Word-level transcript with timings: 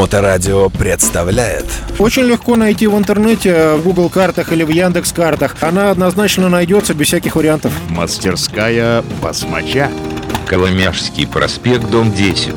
Моторадио 0.00 0.70
представляет 0.70 1.66
Очень 1.98 2.22
легко 2.22 2.56
найти 2.56 2.86
в 2.86 2.96
интернете, 2.96 3.74
в 3.74 3.82
Google 3.82 4.08
картах 4.08 4.50
или 4.50 4.62
в 4.64 4.70
Яндекс 4.70 5.12
картах. 5.12 5.56
Она 5.60 5.90
однозначно 5.90 6.48
найдется 6.48 6.94
без 6.94 7.08
всяких 7.08 7.36
вариантов. 7.36 7.70
Мастерская 7.90 9.04
басмача. 9.22 9.90
Коломяжский 10.46 11.26
проспект, 11.26 11.90
дом 11.90 12.14
10. 12.14 12.54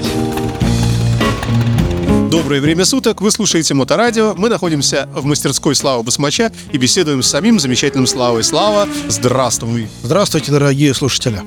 Доброе 2.31 2.61
время 2.61 2.85
суток, 2.85 3.19
вы 3.19 3.29
слушаете 3.29 3.73
Моторадио. 3.73 4.35
Мы 4.37 4.47
находимся 4.47 5.09
в 5.13 5.25
мастерской 5.25 5.75
Славы 5.75 6.03
Басмача 6.03 6.49
и 6.71 6.77
беседуем 6.77 7.21
с 7.21 7.27
самим 7.27 7.59
замечательным 7.59 8.07
Славой. 8.07 8.45
Слава, 8.45 8.87
здравствуй. 9.09 9.89
Здравствуйте, 10.01 10.49
дорогие 10.49 10.93
слушатели. 10.93 11.41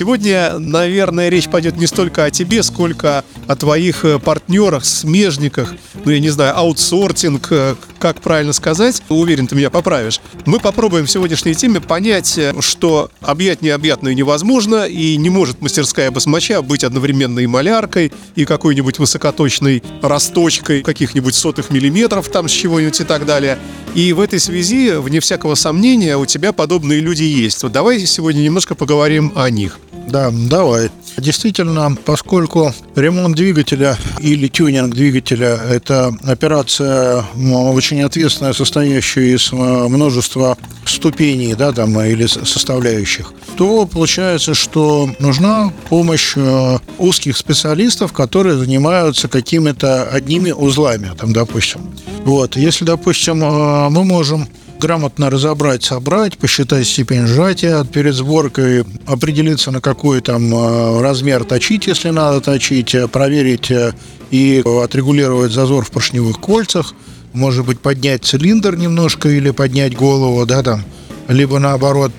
Сегодня, 0.00 0.58
наверное, 0.58 1.28
речь 1.28 1.50
пойдет 1.50 1.76
не 1.76 1.86
столько 1.86 2.24
о 2.24 2.30
тебе, 2.30 2.62
сколько 2.62 3.22
о 3.46 3.54
твоих 3.54 4.06
э, 4.06 4.18
партнерах, 4.18 4.86
смежниках, 4.86 5.74
ну, 6.06 6.10
я 6.10 6.20
не 6.20 6.30
знаю, 6.30 6.56
аутсортинг, 6.56 7.48
э, 7.50 7.74
как 7.98 8.22
правильно 8.22 8.54
сказать, 8.54 9.02
уверен, 9.10 9.46
ты 9.46 9.56
меня 9.56 9.68
поправишь. 9.68 10.22
Мы 10.46 10.58
попробуем 10.58 11.04
в 11.04 11.10
сегодняшней 11.10 11.54
теме 11.54 11.82
понять, 11.82 12.38
э, 12.38 12.54
что 12.60 13.10
объять 13.20 13.60
необъятное 13.60 14.14
невозможно, 14.14 14.86
и 14.86 15.18
не 15.18 15.28
может 15.28 15.60
мастерская 15.60 16.10
басмача 16.10 16.62
быть 16.62 16.82
одновременно 16.82 17.40
и 17.40 17.46
маляркой, 17.46 18.10
и 18.36 18.46
какой-нибудь 18.46 18.98
высокоточной 18.98 19.82
расточкой 20.00 20.80
каких-нибудь 20.80 21.34
сотых 21.34 21.68
миллиметров 21.68 22.30
там 22.30 22.48
с 22.48 22.52
чего-нибудь 22.52 23.02
и 23.02 23.04
так 23.04 23.26
далее. 23.26 23.58
И 23.94 24.14
в 24.14 24.20
этой 24.20 24.40
связи, 24.40 24.92
вне 24.92 25.20
всякого 25.20 25.56
сомнения, 25.56 26.16
у 26.16 26.24
тебя 26.24 26.54
подобные 26.54 27.00
люди 27.00 27.24
есть. 27.24 27.62
Вот 27.62 27.72
давай 27.72 28.00
сегодня 28.06 28.40
немножко 28.40 28.74
поговорим 28.74 29.34
о 29.36 29.50
них. 29.50 29.78
Да, 30.08 30.30
давай. 30.32 30.90
Действительно, 31.16 31.96
поскольку 32.04 32.72
ремонт 32.94 33.36
двигателя 33.36 33.96
или 34.20 34.48
тюнинг 34.48 34.94
двигателя– 34.94 35.58
это 35.70 36.12
операция 36.24 37.24
очень 37.36 38.02
ответственная, 38.02 38.52
состоящая 38.52 39.34
из 39.34 39.52
множества 39.52 40.56
ступеней 40.84 41.54
да, 41.54 41.72
там, 41.72 42.00
или 42.00 42.26
составляющих, 42.26 43.32
то 43.56 43.86
получается, 43.86 44.54
что 44.54 45.10
нужна 45.18 45.72
помощь 45.88 46.32
э, 46.36 46.78
узких 46.98 47.36
специалистов, 47.36 48.12
которые 48.12 48.56
занимаются 48.56 49.28
какими-то 49.28 50.04
одними 50.04 50.50
узлами, 50.50 51.12
там, 51.18 51.32
допустим. 51.32 51.80
Вот. 52.24 52.56
Если, 52.56 52.84
допустим, 52.84 53.42
э, 53.42 53.88
мы 53.90 54.04
можем 54.04 54.48
грамотно 54.80 55.30
разобрать, 55.30 55.84
собрать, 55.84 56.38
посчитать 56.38 56.86
степень 56.86 57.26
сжатия 57.26 57.84
перед 57.84 58.14
сборкой, 58.14 58.84
определиться, 59.06 59.70
на 59.70 59.80
какой 59.80 60.20
там 60.22 60.52
э, 60.52 61.00
размер 61.02 61.44
точить, 61.44 61.86
если 61.86 62.08
надо 62.08 62.40
точить, 62.40 62.94
э, 62.94 63.06
проверить 63.06 63.70
э, 63.70 63.92
и 64.30 64.64
отрегулировать 64.82 65.52
зазор 65.52 65.84
в 65.84 65.90
поршневых 65.90 66.40
кольцах, 66.40 66.94
может 67.32 67.66
быть, 67.66 67.78
поднять 67.78 68.24
цилиндр 68.24 68.74
немножко 68.74 69.28
или 69.28 69.50
поднять 69.50 69.94
голову, 69.94 70.46
да, 70.46 70.62
там, 70.62 70.82
либо 71.28 71.58
наоборот 71.60 72.12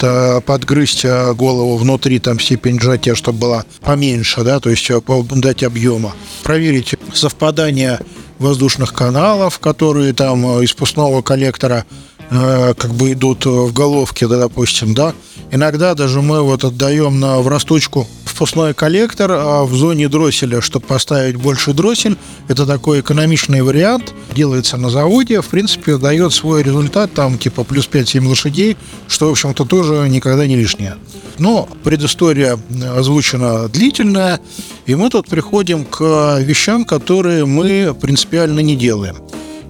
подгрызть 0.46 1.04
голову 1.04 1.76
внутри 1.76 2.20
там 2.20 2.40
степень 2.40 2.80
сжатия, 2.80 3.16
чтобы 3.16 3.40
была 3.40 3.66
поменьше, 3.82 4.44
да, 4.44 4.60
то 4.62 4.70
есть 4.70 4.90
дать 5.36 5.64
объема. 5.64 6.14
Проверить 6.44 6.96
совпадание 7.14 8.00
воздушных 8.40 8.94
каналов, 8.94 9.60
которые 9.60 10.14
там 10.14 10.62
из 10.62 10.72
пустного 10.74 11.22
коллектора 11.22 11.86
Э, 12.34 12.74
как 12.78 12.94
бы 12.94 13.12
идут 13.12 13.46
в 13.46 13.74
головке, 13.74 14.26
да, 14.26 14.40
допустим, 14.40 14.94
да. 14.94 15.14
Иногда 15.52 15.94
даже 15.96 16.22
мы 16.22 16.42
вот 16.42 16.64
отдаем 16.64 17.20
на, 17.20 17.40
в 17.42 17.50
расточку 17.50 18.08
впускной 18.24 18.74
коллектор 18.74 19.30
а 19.34 19.66
в 19.66 19.76
зоне 19.76 20.08
дросселя, 20.08 20.62
чтобы 20.62 20.86
поставить 20.86 21.36
больше 21.36 21.74
дроссель. 21.74 22.18
Это 22.48 22.66
такой 22.66 23.02
экономичный 23.02 23.62
вариант. 23.62 24.14
Делается 24.34 24.78
на 24.78 24.90
заводе. 24.90 25.42
В 25.42 25.48
принципе, 25.48 25.98
дает 25.98 26.32
свой 26.32 26.64
результат, 26.64 27.14
там 27.14 27.38
типа 27.38 27.66
плюс 27.66 27.90
5-7 27.92 28.26
лошадей, 28.26 28.78
что, 29.10 29.28
в 29.28 29.32
общем-то, 29.32 29.66
тоже 29.66 30.08
никогда 30.08 30.48
не 30.48 30.56
лишнее. 30.56 30.96
Но 31.38 31.68
предыстория 31.84 32.58
озвучена 32.96 33.68
длительная, 33.68 34.40
и 34.86 34.96
мы 34.96 35.10
тут 35.10 35.28
приходим 35.28 35.84
к 35.84 36.40
вещам, 36.40 36.86
которые 36.86 37.46
мы 37.46 37.94
принципиально 37.94 38.62
не 38.62 38.78
делаем. 38.78 39.18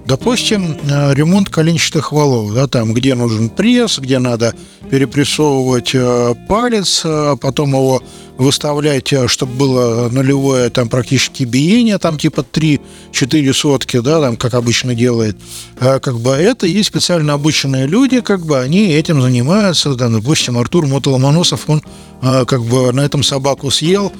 Допустим, 0.04 0.76
э, 0.82 1.14
ремонт 1.14 1.48
коленчатых 1.48 2.12
валов, 2.12 2.52
да, 2.54 2.66
там, 2.66 2.92
где 2.92 3.14
нужен 3.14 3.48
пресс, 3.48 3.98
где 3.98 4.18
надо 4.18 4.54
перепрессовывать 4.90 5.92
э, 5.94 6.34
палец, 6.48 7.02
а 7.04 7.36
потом 7.36 7.70
его 7.70 8.02
выставлять, 8.42 9.12
э, 9.12 9.28
чтобы 9.28 9.54
было 9.54 10.08
нулевое 10.10 10.70
там 10.70 10.88
практически 10.88 11.44
биение, 11.44 11.98
там 11.98 12.18
типа 12.18 12.44
3-4 12.52 13.52
сотки, 13.52 14.00
да, 14.00 14.20
там, 14.20 14.36
как 14.36 14.54
обычно 14.54 14.94
делает. 14.94 15.36
Как 15.78 16.18
бы 16.18 16.30
это 16.30 16.66
есть 16.66 16.88
специально 16.88 17.32
обученные 17.32 17.86
люди, 17.86 18.20
как 18.20 18.44
бы 18.44 18.58
они 18.58 18.92
этим 18.92 19.20
занимаются. 19.20 19.94
Да, 19.94 20.08
допустим, 20.08 20.58
Артур 20.58 20.86
Мотоломоносов, 20.86 21.68
он 21.68 21.82
как 22.20 22.62
бы 22.64 22.92
на 22.92 23.00
этом 23.00 23.22
собаку 23.22 23.70
съел, 23.70 24.12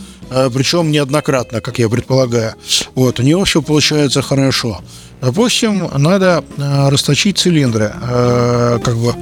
причем 0.53 0.91
неоднократно, 0.91 1.61
как 1.61 1.79
я 1.79 1.89
предполагаю. 1.89 2.55
Вот, 2.95 3.21
у 3.21 3.23
него 3.23 3.45
все 3.45 3.63
получается 3.63 4.23
хорошо. 4.23 4.81
Допустим, 5.23 5.89
надо 5.99 6.45
э, 6.59 6.89
расточить 6.89 7.39
цилиндры. 7.39 7.95
Э, 7.95 8.81
как 8.83 8.97
бы 8.97 9.15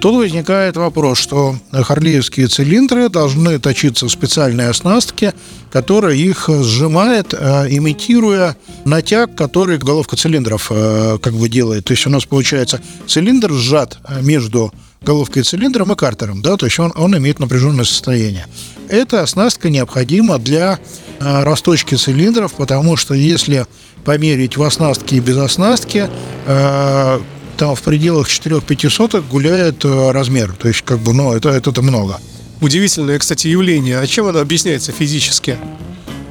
Тут 0.00 0.16
возникает 0.16 0.76
вопрос, 0.76 1.18
что 1.18 1.56
харлеевские 1.72 2.48
цилиндры 2.48 3.08
должны 3.08 3.58
точиться 3.58 4.06
в 4.06 4.10
специальной 4.10 4.68
оснастке, 4.68 5.34
которая 5.72 6.14
их 6.14 6.48
сжимает, 6.48 7.34
э, 7.34 7.66
имитируя 7.70 8.56
натяг, 8.84 9.34
который 9.34 9.78
головка 9.78 10.16
цилиндров 10.16 10.68
как 10.68 11.32
бы 11.34 11.48
делает. 11.48 11.86
То 11.86 11.92
есть 11.92 12.06
у 12.06 12.10
нас 12.10 12.24
получается 12.24 12.80
цилиндр 13.06 13.52
сжат 13.52 13.98
между 14.20 14.72
головкой 15.02 15.42
цилиндром 15.42 15.92
и 15.92 15.96
картером, 15.96 16.42
да, 16.42 16.56
то 16.56 16.66
есть 16.66 16.78
он, 16.78 16.92
он 16.96 17.16
имеет 17.16 17.38
напряженное 17.38 17.84
состояние. 17.84 18.46
Эта 18.88 19.22
оснастка 19.22 19.70
необходима 19.70 20.38
для 20.38 20.78
расточки 21.20 21.94
цилиндров, 21.94 22.54
потому 22.54 22.96
что 22.96 23.14
если 23.14 23.66
померить 24.04 24.56
в 24.56 24.62
оснастке 24.62 25.16
и 25.16 25.20
без 25.20 25.36
оснастки, 25.36 26.08
э, 26.46 27.20
там 27.56 27.74
в 27.74 27.82
пределах 27.82 28.28
4-5 28.28 28.90
соток 28.90 29.26
гуляет 29.28 29.84
э, 29.84 30.10
размер. 30.10 30.54
То 30.54 30.68
есть, 30.68 30.82
как 30.82 30.98
бы, 30.98 31.12
ну, 31.12 31.32
это, 31.32 31.50
это, 31.50 31.70
это 31.70 31.82
много. 31.82 32.20
Удивительное, 32.60 33.18
кстати, 33.18 33.48
явление. 33.48 33.98
А 33.98 34.06
чем 34.06 34.26
оно 34.26 34.40
объясняется 34.40 34.92
физически? 34.92 35.58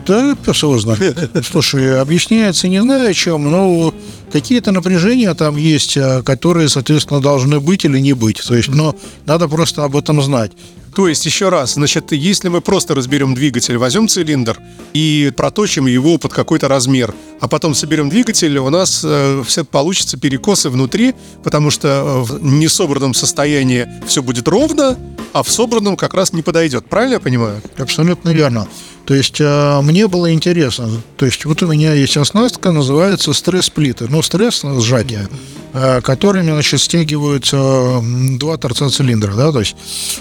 Да, 0.07 0.35
пес 0.35 0.61
его 0.61 0.77
знает. 0.77 1.17
Слушай, 1.49 1.99
объясняется 1.99 2.67
не 2.67 2.81
знаю 2.81 3.13
чем, 3.13 3.49
но 3.49 3.93
какие-то 4.31 4.71
напряжения 4.71 5.33
там 5.33 5.57
есть, 5.57 5.97
э, 5.97 6.21
которые, 6.23 6.69
соответственно, 6.69 7.21
должны 7.21 7.59
быть 7.59 7.85
или 7.85 7.99
не 7.99 8.13
быть. 8.13 8.41
То 8.45 8.55
есть, 8.55 8.69
но 8.69 8.95
надо 9.25 9.47
просто 9.47 9.83
об 9.83 9.95
этом 9.95 10.21
знать. 10.21 10.51
То 10.95 11.09
есть, 11.09 11.25
еще 11.25 11.49
раз, 11.49 11.73
значит, 11.73 12.13
если 12.13 12.47
мы 12.47 12.61
просто 12.61 12.95
разберем 12.95 13.35
двигатель, 13.35 13.77
возьмем 13.77 14.07
цилиндр 14.07 14.57
и 14.93 15.31
проточим 15.35 15.87
его 15.87 16.17
под 16.17 16.33
какой-то 16.33 16.69
размер, 16.69 17.13
а 17.41 17.49
потом 17.49 17.75
соберем 17.75 18.09
двигатель, 18.09 18.57
у 18.57 18.69
нас 18.69 19.01
э, 19.03 19.43
все 19.45 19.65
получится 19.65 20.17
перекосы 20.17 20.69
внутри, 20.69 21.13
потому 21.43 21.69
что 21.69 22.23
в 22.23 22.41
несобранном 22.41 23.13
состоянии 23.13 23.89
все 24.07 24.23
будет 24.23 24.47
ровно, 24.47 24.97
а 25.35 25.43
в 25.43 25.51
собранном 25.51 25.97
как 25.97 26.13
раз 26.13 26.31
не 26.31 26.41
подойдет. 26.41 26.85
Правильно 26.85 27.15
я 27.15 27.19
понимаю? 27.19 27.61
Абсолютно 27.77 28.29
верно. 28.29 28.69
То 29.05 29.13
есть 29.13 29.41
э, 29.41 29.81
мне 29.81 30.07
было 30.07 30.31
интересно. 30.31 30.89
То 31.17 31.25
есть 31.25 31.43
вот 31.43 31.61
у 31.61 31.67
меня 31.67 31.93
есть 31.93 32.15
оснастка, 32.15 32.71
называется 32.71 33.33
стресс-плиты. 33.33 34.07
Ну, 34.07 34.21
стресс 34.21 34.63
сжатие, 34.63 35.27
э, 35.73 35.99
которыми, 35.99 36.51
значит, 36.51 36.79
стягиваются 36.79 38.01
два 38.39 38.55
торца 38.55 38.89
цилиндра, 38.89 39.33
да, 39.33 39.51
то 39.51 39.59
есть, 39.59 39.75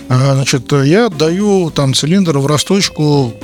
э, 0.09 0.35
значит, 0.35 0.73
я 0.73 1.07
отдаю 1.07 1.71
там 1.71 1.95
цилиндр 1.95 2.37
в 2.39 2.47
расточку 2.49 3.35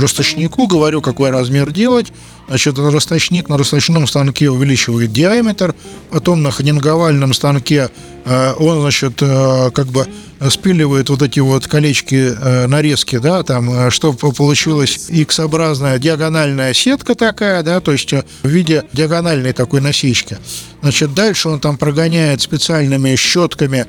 расточнику, 0.00 0.66
говорю, 0.66 1.02
какой 1.02 1.30
размер 1.30 1.72
делать. 1.72 2.12
Значит, 2.48 2.78
расточник 2.78 3.48
на 3.48 3.56
расточном 3.58 4.06
станке 4.06 4.50
увеличивает 4.50 5.12
диаметр, 5.12 5.74
потом 6.10 6.42
на 6.42 6.50
ханинговальном 6.50 7.32
станке 7.32 7.90
он, 8.24 8.80
значит, 8.80 9.18
как 9.18 9.86
бы 9.86 10.06
спиливает 10.48 11.10
вот 11.10 11.20
эти 11.20 11.38
вот 11.40 11.66
колечки, 11.66 12.32
э, 12.34 12.66
нарезки, 12.66 13.18
да, 13.18 13.42
там, 13.42 13.70
э, 13.70 13.90
чтобы 13.90 14.32
получилась 14.32 15.10
X-образная 15.10 15.98
диагональная 15.98 16.72
сетка 16.72 17.14
такая, 17.14 17.62
да, 17.62 17.80
то 17.80 17.92
есть 17.92 18.10
э, 18.14 18.24
в 18.42 18.48
виде 18.48 18.84
диагональной 18.94 19.52
такой 19.52 19.82
насечки. 19.82 20.38
Значит, 20.80 21.12
дальше 21.12 21.50
он 21.50 21.60
там 21.60 21.76
прогоняет 21.76 22.40
специальными 22.40 23.14
щетками, 23.14 23.84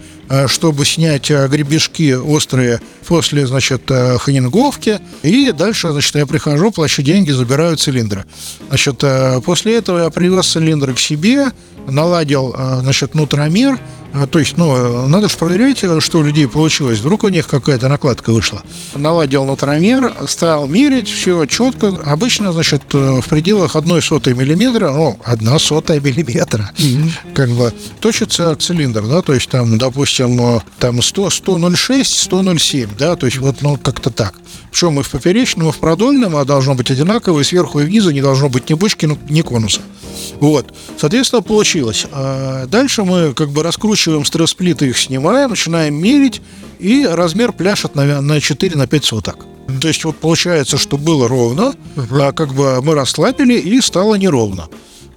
чтобы 0.48 0.86
снять 0.86 1.30
гребешки 1.30 2.14
острые 2.14 2.82
после, 3.08 3.48
значит, 3.48 3.90
ханинговки. 4.20 5.00
И 5.24 5.54
дальше, 5.54 5.90
значит, 5.92 6.16
я 6.16 6.26
прихожу, 6.26 6.70
плачу 6.72 7.02
деньги, 7.02 7.32
забираю 7.32 7.78
цилиндры. 7.78 8.26
Значит, 8.68 9.02
после 9.46 9.78
этого 9.78 10.04
я 10.04 10.10
привез 10.10 10.48
цилиндр 10.48 10.94
к 10.94 11.00
себе, 11.00 11.52
наладил, 11.88 12.54
значит, 12.82 13.16
нутромер, 13.16 13.76
А, 13.76 14.01
То 14.32 14.40
есть, 14.40 14.58
ну, 14.58 15.08
надо 15.08 15.30
же 15.30 15.38
проверять, 15.38 15.80
что 16.04 16.20
у 16.20 16.24
людей 16.24 16.48
получилось. 16.48 17.00
Вдруг 17.00 17.24
у 17.24 17.30
них 17.30 17.48
какая-то 17.48 17.88
накладка 17.88 18.32
вышла. 18.32 18.62
Наладил 18.96 19.46
нутромер, 19.46 20.14
стал 20.28 20.68
мерить, 20.68 21.10
все 21.10 21.46
четко. 21.46 21.88
Обычно, 22.06 22.52
значит, 22.52 22.84
э, 22.94 23.22
в 23.22 23.28
пределах 23.28 23.76
одной 23.76 24.02
сотой 24.02 24.34
миллиметра, 24.34 24.92
ну, 24.92 25.18
одна 25.24 25.60
сотая 25.60 26.00
миллиметра, 26.00 26.72
как 27.34 27.50
бы 27.50 27.74
точится 28.00 28.56
цилиндр, 28.56 29.08
да, 29.08 29.22
то 29.22 29.34
есть 29.34 29.50
там, 29.50 29.78
допустим, 29.78 30.58
э, 30.58 30.60
там 30.80 31.02
100, 31.02 31.30
100,06, 31.30 32.04
100,07, 32.04 32.90
да, 32.98 33.16
то 33.16 33.26
есть 33.26 33.38
вот, 33.38 33.62
ну, 33.62 33.78
как-то 33.78 34.10
так. 34.10 34.36
Причем 34.72 35.00
и 35.00 35.04
в 35.04 35.10
поперечном, 35.10 35.70
и 35.70 35.72
в 35.72 35.78
продольном 35.78 36.36
а 36.36 36.46
должно 36.46 36.76
быть 36.76 36.90
одинаково, 36.92 37.42
и 37.42 37.44
сверху 37.44 37.80
и 37.80 37.86
внизу 37.86 38.12
не 38.12 38.22
должно 38.22 38.50
быть 38.50 38.70
ни 38.70 38.74
бочки, 38.74 39.10
ни 39.30 39.42
конуса. 39.42 39.82
Вот. 40.40 40.74
Соответственно, 40.98 41.42
получилось. 41.42 42.06
А 42.12 42.66
Дальше 42.68 43.04
мы 43.04 43.34
как 43.34 43.50
бы 43.50 43.64
раскручиваем 43.64 44.01
стресс-сплиты, 44.26 44.88
их 44.88 44.98
снимаем, 44.98 45.52
начинаем 45.52 45.96
мерить, 45.96 46.42
и 46.80 47.06
размер 47.06 47.52
пляшет 47.54 47.96
на, 47.96 48.22
на 48.22 48.40
4 48.42 48.76
на 48.76 48.88
5 48.88 49.06
соток. 49.06 49.46
То 49.80 49.88
есть 49.88 50.04
вот 50.04 50.18
получается, 50.18 50.78
что 50.78 50.98
было 50.98 51.28
ровно, 51.28 51.74
а 51.96 52.32
как 52.32 52.54
бы 52.54 52.82
мы 52.82 52.96
расслабили, 52.96 53.54
и 53.54 53.80
стало 53.82 54.16
неровно. 54.16 54.68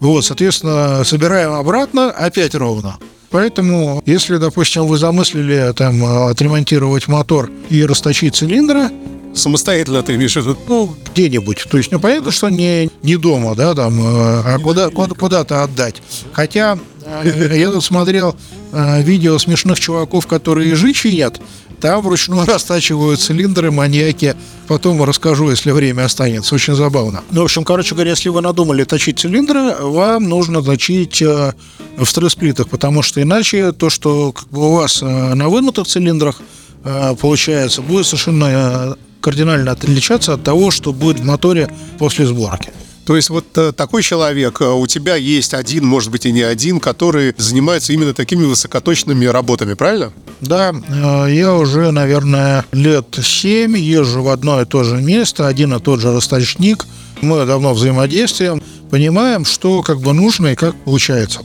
Вот, 0.01 0.25
соответственно, 0.25 1.03
собираем 1.05 1.53
обратно, 1.53 2.11
опять 2.11 2.55
ровно. 2.55 2.99
Поэтому, 3.31 4.03
если, 4.07 4.37
допустим, 4.37 4.87
вы 4.87 4.97
замыслили 4.99 5.73
там 5.77 6.05
отремонтировать 6.05 7.09
мотор 7.09 7.51
и 7.69 7.85
расточить 7.85 8.37
цилиндры, 8.37 8.91
Самостоятельно 9.35 10.03
ты 10.03 10.15
имеешь 10.15 10.35
в 10.35 10.37
виду? 10.37 10.57
ну, 10.69 10.95
где-нибудь. 11.13 11.67
То 11.69 11.77
есть, 11.77 11.91
ну, 11.91 11.99
понятно, 11.99 12.31
что 12.31 12.49
не, 12.49 12.89
не 13.03 13.17
дома, 13.17 13.57
да, 13.57 13.75
там, 13.75 14.01
э, 14.01 14.43
а 14.45 14.59
куда, 14.63 14.91
куда, 14.91 15.15
куда-то 15.15 15.65
отдать. 15.65 15.97
Хотя 16.33 16.75
э, 16.75 16.94
я 17.25 17.71
тут 17.71 17.85
смотрел 17.85 18.37
э, 18.73 19.03
видео 19.03 19.39
смешных 19.39 19.79
чуваков, 19.79 20.27
которые 20.27 20.71
ежи 20.71 20.93
чинят, 20.93 21.41
там 21.81 22.01
вручную 22.01 22.47
растачивают 22.47 23.21
цилиндры, 23.21 23.71
маньяки. 23.71 24.35
Потом 24.69 25.03
расскажу, 25.05 25.51
если 25.51 25.71
время 25.71 26.07
останется. 26.07 26.55
Очень 26.55 26.75
забавно. 26.75 27.23
Ну, 27.31 27.43
в 27.43 27.45
общем, 27.45 27.65
короче 27.65 27.95
говоря, 27.95 28.13
если 28.13 28.31
вы 28.31 28.41
надумали 28.41 28.85
точить 28.85 29.19
цилиндры, 29.19 29.75
вам 29.81 30.25
нужно 30.29 30.63
точить 30.63 31.21
э, 31.21 31.53
в 31.99 32.07
стресс-плитах, 32.07 32.69
потому 32.69 33.03
что 33.03 33.21
иначе 33.21 33.73
то, 33.73 33.91
что 33.91 34.33
как 34.33 34.49
бы, 34.49 34.67
у 34.67 34.77
вас 34.77 35.03
э, 35.03 35.35
на 35.35 35.51
вынутых 35.51 35.87
цилиндрах 35.87 36.41
э, 36.85 37.15
получается, 37.21 37.83
будет 37.83 38.07
совершенно 38.07 38.47
э, 38.47 38.95
кардинально 39.21 39.73
отличаться 39.73 40.33
от 40.33 40.43
того, 40.43 40.71
что 40.71 40.93
будет 40.93 41.21
в 41.21 41.25
моторе 41.25 41.69
после 41.99 42.27
сборки. 42.27 42.71
То 43.07 43.17
есть 43.17 43.29
вот 43.29 43.45
э, 43.57 43.73
такой 43.73 44.03
человек, 44.03 44.61
э, 44.61 44.71
у 44.71 44.87
тебя 44.87 45.17
есть 45.17 45.53
один, 45.53 45.85
может 45.85 46.11
быть 46.11 46.25
и 46.25 46.33
не 46.33 46.43
один, 46.43 46.81
который 46.81 47.35
занимается 47.37 47.93
именно 47.93 48.15
такими 48.15 48.45
высокоточными 48.45 49.27
работами, 49.27 49.75
правильно? 49.75 50.13
Да, 50.41 50.73
э, 50.73 51.35
я 51.35 51.55
уже, 51.55 51.91
наверное, 51.91 52.65
лет 52.73 53.19
семь 53.23 53.77
езжу 53.77 54.23
в 54.23 54.29
одно 54.31 54.63
и 54.63 54.65
то 54.65 54.85
же 54.85 54.97
место, 54.97 55.47
один 55.47 55.75
и 55.75 55.81
тот 55.81 56.01
же 56.01 56.15
расточник. 56.15 56.87
Мы 57.21 57.45
давно 57.45 57.75
взаимодействуем, 57.75 58.63
понимаем, 58.91 59.45
что 59.45 59.83
как 59.83 60.01
бы 60.01 60.15
нужно 60.15 60.49
и 60.49 60.55
как 60.55 60.75
получается. 60.85 61.41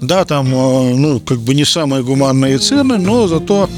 Да, 0.00 0.24
там, 0.24 0.50
ну, 0.50 1.20
как 1.20 1.38
бы 1.38 1.54
не 1.54 1.64
самые 1.64 2.02
гуманные 2.02 2.58
цены, 2.58 2.98
но 2.98 3.26
зато 3.28 3.68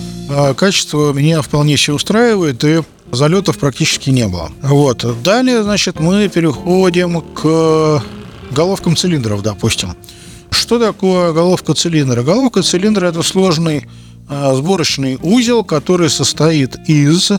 качество 0.57 1.13
меня 1.13 1.43
вполне 1.43 1.77
себе 1.77 1.95
устраивает, 1.95 2.65
и 2.65 2.83
залетов 3.13 3.59
практически 3.59 4.11
не 4.11 4.29
было. 4.29 4.51
Вот. 4.63 5.05
Далее, 5.23 5.63
значит, 5.63 6.01
мы 6.01 6.29
переходим 6.29 7.21
к 7.21 8.03
головкам 8.51 8.97
цилиндров, 8.97 9.43
допустим. 9.43 9.95
Что 10.51 10.79
такое 10.79 11.33
головка 11.33 11.75
цилиндра? 11.75 12.23
Головка 12.23 12.63
цилиндра– 12.63 13.07
это 13.09 13.23
сложный 13.23 13.87
э, 14.29 14.55
сборочный 14.55 15.19
узел, 15.23 15.65
который 15.65 16.11
состоит 16.11 16.77
из... 16.89 17.33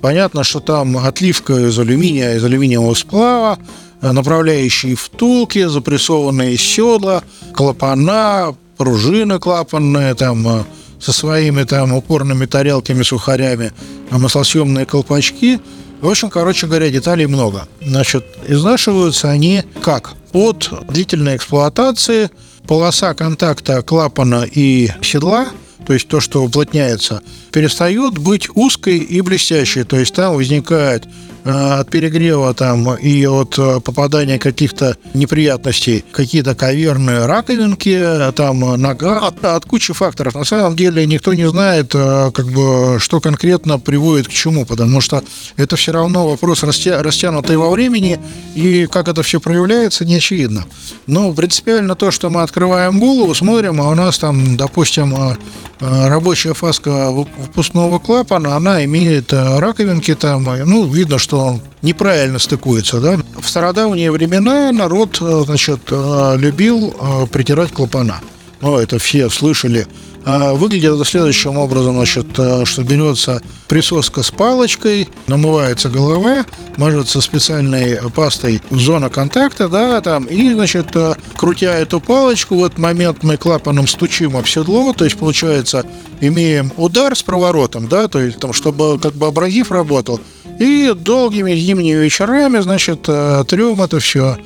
Понятно, 0.00 0.42
что 0.42 0.58
там 0.58 0.98
отливка 0.98 1.68
из 1.68 1.78
алюминия, 1.78 2.34
из 2.34 2.44
алюминиевого 2.44 2.94
сплава, 2.94 3.56
направляющие 4.00 4.96
втулки, 4.96 5.64
запрессованные 5.66 6.58
седла, 6.58 7.22
клапана, 7.54 8.56
пружины 8.76 9.38
клапанные, 9.38 10.14
там 10.14 10.48
э, 10.48 10.64
со 11.02 11.12
своими 11.12 11.64
там 11.64 11.92
упорными 11.92 12.46
тарелками, 12.46 13.02
сухарями, 13.02 13.72
а 14.10 14.18
маслосъемные 14.18 14.86
колпачки. 14.86 15.60
В 16.00 16.08
общем, 16.08 16.30
короче 16.30 16.66
говоря, 16.66 16.90
деталей 16.90 17.26
много. 17.26 17.66
Значит, 17.80 18.24
изнашиваются 18.46 19.30
они 19.30 19.64
как? 19.82 20.14
От 20.32 20.70
длительной 20.88 21.36
эксплуатации 21.36 22.30
полоса 22.66 23.14
контакта 23.14 23.82
клапана 23.82 24.46
и 24.50 24.90
седла 25.02 25.48
то 25.84 25.92
есть 25.92 26.08
то, 26.08 26.20
что 26.20 26.42
уплотняется, 26.42 27.22
перестает 27.50 28.18
быть 28.18 28.48
узкой 28.54 28.98
и 28.98 29.20
блестящей. 29.20 29.84
То 29.84 29.98
есть 29.98 30.14
там 30.14 30.34
возникает 30.34 31.04
от 31.44 31.90
перегрева 31.90 32.54
там 32.54 32.94
и 32.94 33.26
от 33.26 33.58
э, 33.58 33.80
попадания 33.80 34.38
каких-то 34.38 34.96
неприятностей 35.14 36.04
какие-то 36.12 36.54
каверные 36.54 37.26
раковинки, 37.26 37.98
э, 38.00 38.32
там 38.32 38.60
нога, 38.80 39.18
от, 39.18 39.44
от 39.44 39.64
кучи 39.64 39.92
факторов. 39.92 40.34
На 40.34 40.44
самом 40.44 40.76
деле 40.76 41.06
никто 41.06 41.34
не 41.34 41.48
знает, 41.48 41.92
э, 41.94 42.30
как 42.32 42.46
бы, 42.46 42.98
что 43.00 43.20
конкретно 43.20 43.78
приводит 43.78 44.28
к 44.28 44.32
чему, 44.32 44.64
потому 44.66 45.00
что 45.00 45.22
это 45.56 45.76
все 45.76 45.92
равно 45.92 46.28
вопрос 46.28 46.62
растя, 46.62 47.02
растянутый 47.02 47.56
во 47.56 47.70
времени, 47.70 48.20
и 48.54 48.86
как 48.86 49.08
это 49.08 49.22
все 49.22 49.40
проявляется, 49.40 50.04
не 50.04 50.16
очевидно. 50.16 50.64
Но 51.06 51.32
принципиально 51.32 51.94
то, 51.94 52.10
что 52.10 52.30
мы 52.30 52.42
открываем 52.42 53.00
голову, 53.00 53.34
смотрим, 53.34 53.80
а 53.80 53.88
у 53.88 53.94
нас 53.94 54.18
там, 54.18 54.56
допустим, 54.56 55.14
э, 55.14 55.36
э, 55.71 55.71
рабочая 56.08 56.54
фаска 56.54 56.90
вып- 56.90 57.28
выпускного 57.38 57.98
клапана, 57.98 58.56
она 58.56 58.84
имеет 58.84 59.32
э, 59.32 59.58
раковинки 59.58 60.14
там, 60.14 60.48
э, 60.48 60.64
ну, 60.64 60.86
видно, 60.86 61.18
что 61.18 61.38
он 61.40 61.60
неправильно 61.82 62.38
стыкуется, 62.38 63.00
да. 63.00 63.18
В 63.40 63.48
стародавние 63.48 64.10
времена 64.12 64.70
народ, 64.72 65.18
э, 65.20 65.42
значит, 65.44 65.80
э, 65.90 66.34
любил 66.38 66.94
э, 66.98 67.26
притирать 67.26 67.72
клапана. 67.72 68.20
Ну, 68.60 68.76
это 68.78 68.98
все 68.98 69.28
слышали. 69.28 69.86
А 70.24 70.54
Выглядит 70.54 70.92
это 70.92 71.04
следующим 71.04 71.56
образом, 71.56 71.94
значит, 71.94 72.26
э, 72.38 72.64
что 72.64 72.84
берется 72.84 73.42
присоска 73.66 74.22
с 74.22 74.30
палочкой, 74.30 75.08
намывается 75.26 75.88
голова, 75.88 76.44
мажется 76.76 77.20
специальной 77.20 77.98
пастой 78.14 78.62
зона 78.70 79.08
контакта, 79.08 79.68
да, 79.68 80.00
там, 80.00 80.24
и, 80.24 80.52
значит, 80.52 80.94
э, 80.94 81.14
крутя 81.36 81.74
эту 81.74 82.00
палочку, 82.00 82.56
в 82.56 82.64
этот 82.64 82.78
момент 82.78 83.22
мы 83.22 83.36
клапаном 83.36 83.88
стучим 83.88 84.36
об 84.36 84.46
седло, 84.46 84.92
то 84.92 85.04
есть, 85.04 85.16
получается, 85.18 85.84
имеем 86.20 86.70
удар 86.76 87.16
с 87.16 87.22
проворотом, 87.22 87.88
да, 87.88 88.06
то 88.06 88.20
есть, 88.20 88.38
там, 88.38 88.52
чтобы 88.52 89.00
как 89.00 89.14
бы 89.14 89.26
абразив 89.26 89.72
работал, 89.72 90.20
и 90.60 90.92
долгими 90.94 91.54
зимними 91.54 91.98
вечерами, 91.98 92.60
значит, 92.60 93.06
э, 93.08 93.44
трем 93.48 93.82
это 93.82 93.98
все 93.98 94.36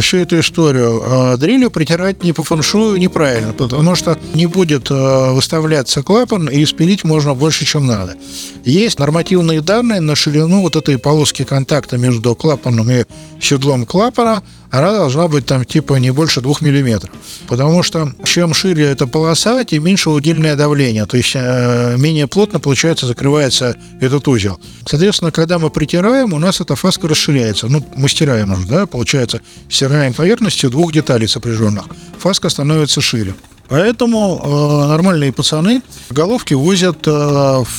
всю 0.00 0.18
эту 0.18 0.40
историю. 0.40 1.02
А 1.04 1.36
Дрелью 1.36 1.70
притирать 1.70 2.22
не 2.22 2.32
по 2.32 2.42
фэншую 2.42 2.98
неправильно, 2.98 3.52
потому 3.52 3.94
что 3.94 4.18
не 4.34 4.46
будет 4.46 4.90
э, 4.90 5.32
выставляться 5.32 6.02
клапан, 6.02 6.48
и 6.48 6.64
спилить 6.64 7.04
можно 7.04 7.34
больше, 7.34 7.64
чем 7.64 7.86
надо. 7.86 8.16
Есть 8.64 8.98
нормативные 8.98 9.60
данные 9.60 10.00
на 10.00 10.14
ширину 10.14 10.62
вот 10.62 10.76
этой 10.76 10.98
полоски 10.98 11.44
контакта 11.44 11.98
между 11.98 12.34
клапаном 12.34 12.90
и 12.90 13.04
седлом 13.40 13.86
клапана, 13.86 14.42
она 14.74 14.92
должна 14.92 15.28
быть 15.28 15.46
там 15.46 15.64
типа 15.64 15.94
не 15.94 16.10
больше 16.10 16.40
двух 16.40 16.60
миллиметров. 16.60 17.12
Потому 17.46 17.84
что 17.84 18.12
чем 18.24 18.52
шире 18.54 18.86
эта 18.86 19.06
полоса, 19.06 19.62
тем 19.64 19.84
меньше 19.84 20.10
удельное 20.10 20.56
давление. 20.56 21.06
То 21.06 21.16
есть 21.16 21.32
э, 21.34 21.96
менее 21.96 22.26
плотно, 22.26 22.58
получается, 22.58 23.06
закрывается 23.06 23.76
этот 24.00 24.26
узел. 24.26 24.58
Соответственно, 24.84 25.30
когда 25.30 25.60
мы 25.60 25.70
притираем, 25.70 26.32
у 26.32 26.40
нас 26.40 26.60
эта 26.60 26.74
фаска 26.74 27.06
расширяется. 27.06 27.68
Ну, 27.68 27.86
мы 27.94 28.08
стираем 28.08 28.52
уже, 28.52 28.66
да, 28.66 28.86
получается, 28.86 29.40
стираем 29.70 30.12
поверхностью 30.12 30.70
двух 30.70 30.92
деталей 30.92 31.28
сопряженных. 31.28 31.84
Фаска 32.18 32.48
становится 32.48 33.00
шире. 33.00 33.34
Поэтому 33.68 34.40
э, 34.42 34.88
нормальные 34.88 35.32
пацаны 35.32 35.82
головки 36.10 36.54
возят 36.54 37.06
э, 37.06 37.10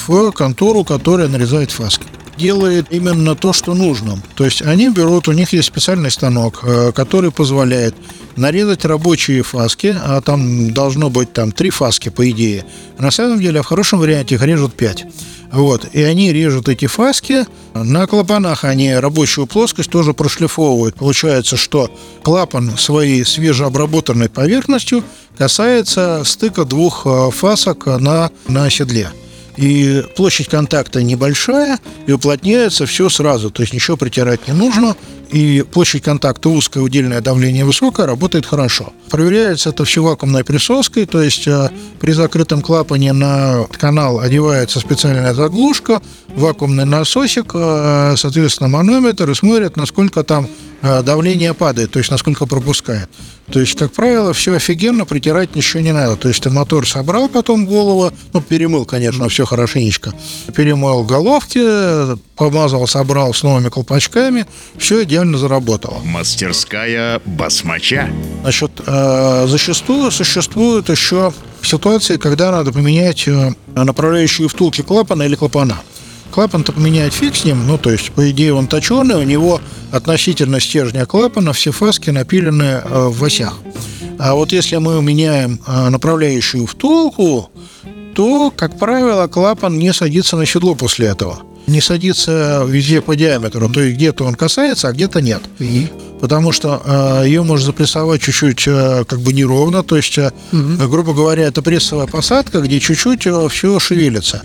в 0.08 0.32
контору, 0.32 0.86
которая 0.86 1.28
нарезает 1.28 1.72
фаски 1.72 2.08
делает 2.38 2.88
именно 2.90 3.36
то, 3.36 3.54
что 3.54 3.74
нужно. 3.74 4.20
То 4.36 4.46
есть 4.46 4.62
они 4.62 4.90
берут, 4.90 5.28
у 5.28 5.32
них 5.32 5.54
есть 5.54 5.68
специальный 5.68 6.12
станок, 6.12 6.62
э, 6.64 6.92
который 6.92 7.32
позволяет 7.32 7.96
нарезать 8.36 8.86
рабочие 8.86 9.44
фаски, 9.44 9.96
а 9.98 10.22
там 10.22 10.74
должно 10.74 11.10
быть 11.10 11.34
там 11.34 11.52
три 11.52 11.70
фаски, 11.70 12.10
по 12.10 12.30
идее. 12.30 12.66
На 13.00 13.12
самом 13.12 13.40
деле, 13.40 13.62
в 13.62 13.66
хорошем 13.66 14.00
варианте 14.00 14.36
их 14.36 14.42
режут 14.42 14.74
пять. 14.74 15.06
Вот. 15.52 15.88
И 15.94 16.02
они 16.02 16.34
режут 16.34 16.68
эти 16.68 16.86
фаски. 16.88 17.46
На 17.74 18.08
клапанах 18.08 18.66
они 18.66 18.94
рабочую 18.94 19.48
плоскость 19.48 19.90
тоже 19.90 20.14
прошлифовывают. 20.14 20.96
Получается, 20.96 21.56
что 21.56 21.90
клапан 22.24 22.78
своей 22.78 23.24
свежеобработанной 23.24 24.28
поверхностью 24.28 25.04
касается 25.38 26.24
стыка 26.26 26.66
двух 26.66 27.04
э, 27.06 27.32
фасок 27.32 27.86
на, 27.86 28.32
на 28.48 28.70
седле. 28.70 29.10
И 29.58 30.04
площадь 30.16 30.48
контакта 30.48 31.02
небольшая, 31.04 31.80
и 32.08 32.12
уплотняется 32.12 32.86
все 32.86 33.10
сразу, 33.10 33.50
то 33.52 33.62
есть 33.62 33.74
ничего 33.74 33.98
притирать 33.98 34.48
не 34.48 34.54
нужно, 34.54 34.96
и 35.32 35.64
площадь 35.64 36.04
контакта 36.04 36.50
узкая, 36.50 36.84
удельное 36.84 37.22
давление 37.22 37.66
высокое, 37.66 38.06
работает 38.06 38.46
хорошо. 38.46 38.94
Проверяется 39.10 39.70
это 39.70 39.86
все 39.86 40.04
вакуумной 40.04 40.44
присоской, 40.44 41.06
то 41.06 41.22
есть 41.22 41.48
э, 41.48 41.70
при 42.00 42.12
закрытом 42.12 42.62
клапане 42.62 43.14
на 43.14 43.66
канал 43.72 44.20
одевается 44.20 44.80
специальная 44.80 45.34
заглушка, 45.34 46.02
вакуумный 46.36 46.86
насосик, 46.86 47.52
э, 47.54 48.16
соответственно, 48.18 48.70
манометр 48.70 49.30
и 49.30 49.36
смотрят, 49.36 49.78
насколько 49.78 50.24
там 50.24 50.48
давление 51.04 51.54
падает, 51.54 51.92
то 51.92 52.00
есть 52.00 52.12
насколько 52.12 52.46
пропускает. 52.46 53.10
То 53.52 53.60
есть, 53.60 53.78
как 53.78 53.92
правило, 53.92 54.34
все 54.34 54.56
офигенно, 54.56 55.06
притирать 55.06 55.56
ничего 55.56 55.82
не 55.84 55.92
надо. 55.92 56.16
То 56.16 56.30
есть 56.30 56.42
ты 56.42 56.50
мотор 56.50 56.88
собрал 56.88 57.30
потом 57.30 57.66
голову, 57.68 58.12
ну, 58.34 58.42
перемыл, 58.42 58.86
конечно, 58.86 59.30
все 59.30 59.46
хорошенечко. 59.46 60.14
Перемыл 60.56 61.04
головки, 61.04 62.18
помазал, 62.36 62.88
собрал 62.88 63.34
с 63.34 63.44
новыми 63.44 63.70
колпачками, 63.70 64.48
все 64.78 65.04
идеально 65.04 65.38
заработало. 65.38 66.00
Мастерская 66.04 67.22
басмача. 67.26 68.10
Значит, 68.42 68.72
э, 68.86 69.46
зачастую 69.48 70.10
существуют 70.10 70.90
еще 70.90 71.32
ситуации, 71.62 72.18
когда 72.18 72.52
надо 72.52 72.72
поменять 72.72 73.28
э, 73.28 73.54
направляющие 73.76 74.48
втулки 74.48 74.82
клапана 74.82 75.24
или 75.24 75.36
клапана. 75.36 75.78
Клапан-то 76.36 76.74
поменять 76.74 77.14
фиг 77.14 77.34
с 77.34 77.46
ним, 77.46 77.66
ну, 77.66 77.78
то 77.78 77.90
есть, 77.90 78.12
по 78.12 78.30
идее, 78.30 78.54
он 78.54 78.68
точеный, 78.68 79.16
у 79.16 79.24
него 79.24 79.62
относительно 79.92 80.60
стержня 80.60 81.06
клапана 81.06 81.54
все 81.54 81.72
фаски 81.72 82.10
напилены 82.10 82.82
э, 82.84 83.08
в 83.08 83.24
осях. 83.24 83.58
А 84.20 84.36
вот 84.36 84.52
если 84.52 84.76
мы 84.76 85.02
меняем 85.02 85.62
э, 85.66 85.88
направляющую 85.88 86.66
втулку, 86.66 87.50
то, 88.16 88.52
как 88.52 88.78
правило, 88.78 89.28
клапан 89.28 89.80
не 89.80 89.94
садится 89.94 90.36
на 90.36 90.46
седло 90.46 90.76
после 90.76 91.08
этого. 91.08 91.40
Не 91.68 91.80
садится 91.80 92.66
везде 92.68 93.02
по 93.02 93.16
диаметру, 93.16 93.70
то 93.70 93.80
есть 93.80 93.96
где-то 93.96 94.26
он 94.26 94.36
касается, 94.36 94.90
а 94.90 94.92
где-то 94.92 95.22
нет. 95.22 95.42
Потому 96.26 96.52
что 96.52 96.82
э, 96.84 97.28
ее 97.28 97.44
можно 97.44 97.68
запрессовать 97.68 98.20
чуть-чуть 98.20 98.64
э, 98.66 99.04
как 99.08 99.20
бы 99.20 99.32
неровно, 99.32 99.84
то 99.84 99.96
есть, 99.96 100.18
э, 100.18 100.32
грубо 100.52 101.14
говоря, 101.14 101.44
это 101.44 101.62
прессовая 101.62 102.08
посадка, 102.08 102.62
где 102.62 102.80
чуть-чуть 102.80 103.28
все 103.52 103.80
шевелится. 103.80 104.42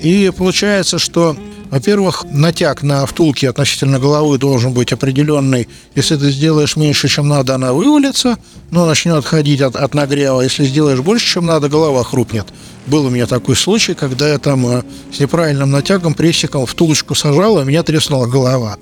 И 0.00 0.32
получается, 0.36 0.98
что 0.98 1.36
во-первых, 1.70 2.24
натяг 2.28 2.82
на 2.82 3.06
втулке 3.06 3.48
относительно 3.48 4.00
головы 4.00 4.38
должен 4.38 4.72
быть 4.72 4.92
определенный. 4.92 5.68
Если 5.94 6.16
ты 6.16 6.32
сделаешь 6.32 6.74
меньше, 6.74 7.06
чем 7.06 7.28
надо, 7.28 7.54
она 7.54 7.72
вывалится, 7.74 8.36
но 8.72 8.84
начнет 8.84 9.14
отходить 9.14 9.60
от, 9.60 9.76
от 9.76 9.94
нагрева. 9.94 10.40
Если 10.40 10.64
сделаешь 10.64 10.98
больше, 10.98 11.34
чем 11.34 11.46
надо, 11.46 11.68
голова 11.68 12.02
хрупнет. 12.02 12.46
Был 12.88 13.04
у 13.04 13.10
меня 13.10 13.26
такой 13.26 13.54
случай, 13.54 13.94
когда 13.94 14.28
я 14.28 14.38
там 14.38 14.82
с 15.12 15.20
неправильным 15.20 15.70
натягом 15.70 16.14
прессиком 16.14 16.66
втулочку 16.66 17.14
сажал, 17.14 17.60
и 17.60 17.62
у 17.62 17.64
меня 17.64 17.84
треснула 17.84 18.26
голова. 18.26 18.76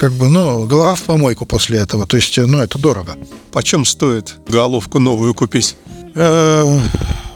Как 0.00 0.12
бы, 0.12 0.30
ну, 0.30 0.64
голова 0.64 0.94
в 0.94 1.02
помойку 1.02 1.44
после 1.44 1.78
этого. 1.78 2.06
То 2.06 2.16
есть, 2.16 2.38
э, 2.38 2.46
ну, 2.46 2.58
это 2.58 2.78
дорого. 2.78 3.18
Почем 3.52 3.84
стоит 3.84 4.36
головку 4.48 4.98
новую 4.98 5.34
купить? 5.34 5.76
Э, 6.14 6.78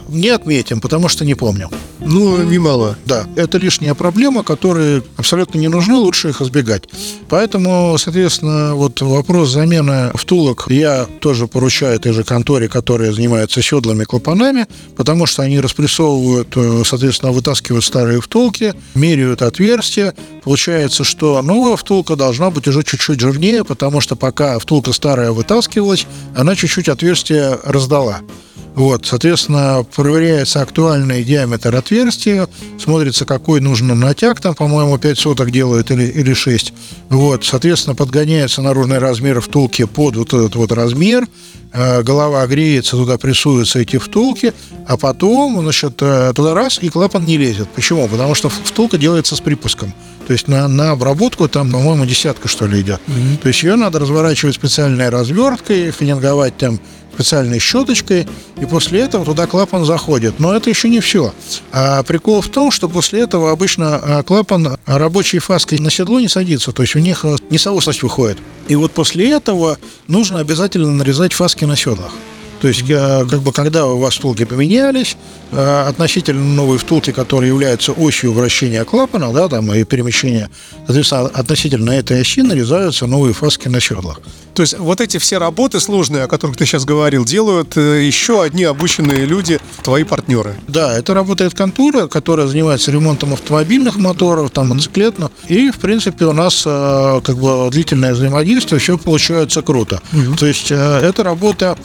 Не 0.09 0.29
отметим, 0.29 0.81
потому 0.81 1.09
что 1.09 1.25
не 1.25 1.35
помню. 1.35 1.71
Ну, 2.01 2.43
немало. 2.43 2.97
Да, 3.07 3.27
это 3.37 3.57
лишняя 3.57 3.95
проблема, 3.95 4.43
которые 4.45 5.03
абсолютно 5.17 5.59
не 5.59 5.69
нужны, 5.69 5.95
лучше 5.95 6.29
их 6.29 6.43
избегать. 6.43 6.85
Поэтому, 7.31 7.97
соответственно, 7.99 8.75
вот 8.75 9.01
вопрос 9.01 9.51
замены 9.51 10.11
втулок 10.15 10.67
я 10.69 11.07
тоже 11.21 11.47
поручаю 11.47 11.97
этой 11.97 12.13
же 12.13 12.23
конторе, 12.23 12.69
которая 12.69 13.13
занимается 13.13 13.63
седлами 13.63 14.05
клапанами, 14.05 14.67
потому 14.97 15.25
что 15.25 15.43
они 15.43 15.59
распрессовывают, 15.59 16.49
э, 16.57 16.83
соответственно, 16.85 17.33
вытаскивают 17.33 17.85
старые 17.85 18.21
втулки, 18.21 18.75
меряют 18.95 19.41
отверстия. 19.41 20.13
Получается, 20.45 21.05
что 21.05 21.41
новая 21.41 21.77
втулка 21.77 22.17
должна 22.17 22.51
быть 22.51 22.69
уже 22.69 22.83
чуть-чуть 22.83 23.19
жирнее, 23.19 23.65
потому 23.65 24.01
что 24.01 24.15
пока 24.15 24.59
втулка 24.59 24.93
старая 24.93 25.33
вытаскивалась, 25.33 26.07
она 26.37 26.55
чуть-чуть 26.55 26.89
отверстие 26.89 27.59
раздала. 27.65 28.21
Вот, 28.75 29.07
соответственно, 29.07 29.87
проверяется 29.95 30.61
актуальный 30.61 31.23
диаметр 31.23 31.77
отверстия, 31.77 32.49
смотрится, 32.79 33.25
какой 33.25 33.61
нужен 33.61 33.99
натяг, 33.99 34.41
там, 34.41 34.55
по-моему, 34.55 34.99
5 34.99 35.19
соток 35.19 35.53
делают 35.53 35.93
или, 35.93 36.05
или 36.05 36.35
6. 36.35 36.73
Вот, 37.09 37.45
соответственно, 37.45 37.95
подгоняется 37.95 38.63
наружный 38.63 38.99
размер 38.99 39.41
втулки 39.41 39.85
под 39.85 40.17
вот 40.17 40.35
этот 40.35 40.57
вот 40.57 40.73
размер, 40.73 41.29
э, 41.73 42.03
голова 42.03 42.45
греется, 42.49 42.97
туда 42.97 43.17
прессуются 43.17 43.79
эти 43.79 43.97
втулки, 43.97 44.53
а 44.89 44.97
потом, 44.97 45.63
значит, 45.63 45.95
э, 46.01 46.33
туда 46.35 46.53
раз, 46.55 46.81
и 46.83 46.89
клапан 46.89 47.25
не 47.25 47.39
лезет. 47.39 47.69
Почему? 47.77 48.09
Потому 48.09 48.35
что 48.35 48.49
втулка 48.49 48.99
делается 48.99 49.37
с 49.37 49.41
припуском. 49.41 49.95
То 50.27 50.33
есть 50.33 50.49
на, 50.49 50.69
на 50.69 50.93
обработку 50.93 51.49
там, 51.49 51.71
по-моему, 51.71 52.07
десятка, 52.07 52.49
что 52.49 52.67
ли, 52.67 52.81
идет. 52.81 53.01
То 53.43 53.49
есть 53.49 53.63
ее 53.63 53.77
надо 53.77 53.99
разворачивать 53.99 54.55
специальной 54.55 55.09
разверткой, 55.09 55.91
фининговать 55.91 56.57
там 56.57 56.81
специальной 57.15 57.61
щеточкой, 57.61 58.27
и 58.61 58.67
после 58.67 59.01
этого 59.01 59.25
туда 59.25 59.47
клапан 59.47 59.85
заходит. 59.85 60.41
Но 60.41 60.55
это 60.55 60.69
еще 60.69 60.89
не 60.89 61.01
все. 61.01 61.33
А 61.73 62.03
прикол 62.03 62.41
в 62.41 62.49
том, 62.49 62.71
что 62.71 62.89
после 62.89 63.21
этого 63.21 63.53
обычно 63.53 63.97
а, 63.97 64.23
клапан 64.23 64.79
рабочей 64.87 65.39
фаской 65.39 65.79
на 65.79 65.91
седло 65.91 66.21
не 66.21 66.29
садится, 66.29 66.73
то 66.73 66.83
есть 66.83 66.97
у 66.97 66.99
них 66.99 67.25
а, 67.25 67.37
несоосность 67.51 68.03
выходит. 68.03 68.39
И 68.69 68.75
вот 68.75 68.93
после 68.93 69.31
этого 69.31 69.79
нужно 70.09 70.41
обязательно 70.41 70.91
нарезать 70.91 71.33
фаски 71.33 71.65
на 71.65 71.77
седлах. 71.77 72.13
То 72.65 72.69
есть, 72.69 72.89
э, 72.89 73.27
как 73.29 73.43
бы, 73.43 73.53
когда 73.53 73.85
у 73.85 73.99
вас 73.99 74.15
втулки 74.15 74.47
поменялись, 74.47 75.19
э, 75.53 75.85
относительно 75.87 76.43
новые 76.43 76.79
втулки, 76.79 77.13
которые 77.13 77.51
являются 77.51 77.93
осью 77.93 78.33
вращения 78.33 78.83
клапана, 78.85 79.35
да, 79.35 79.49
там, 79.49 79.71
и 79.75 79.85
перемещения, 79.85 80.49
соответственно, 80.87 81.27
относительно 81.27 81.91
этой 81.91 82.23
оси 82.23 82.41
нарезаются 82.41 83.07
новые 83.07 83.35
фаски 83.35 83.69
на 83.69 83.83
седлах. 83.83 84.23
То 84.55 84.63
есть 84.63 84.79
вот 84.79 85.03
эти 85.03 85.19
все 85.19 85.37
работы 85.37 85.79
сложные, 85.79 86.23
о 86.23 86.29
которых 86.29 86.57
ты 86.57 86.65
сейчас 86.65 86.87
говорил, 86.87 87.27
делают 87.27 87.77
э, 87.77 88.03
еще 88.03 88.43
одни 88.43 88.65
обученные 88.65 89.27
люди, 89.27 89.61
твои 89.83 90.05
партнеры. 90.05 90.55
Да, 90.67 90.97
это 90.97 91.13
работает 91.13 91.53
контура, 91.55 92.07
которая 92.07 92.47
занимается 92.47 92.91
ремонтом 92.91 93.35
автомобильных 93.35 93.97
моторов, 93.97 94.53
там, 94.53 94.69
мотоциклетных. 94.69 95.31
И, 95.49 95.71
в 95.71 95.81
принципе, 95.81 96.25
у 96.25 96.33
нас 96.33 96.63
как 96.63 97.37
бы 97.37 97.69
длительное 97.71 98.15
взаимодействие, 98.15 98.79
все 98.79 98.97
получается 98.97 99.61
круто. 99.61 100.01
То 100.39 100.47
есть 100.47 100.71
э, 100.71 101.01
эта 101.03 101.25
работа 101.25 101.77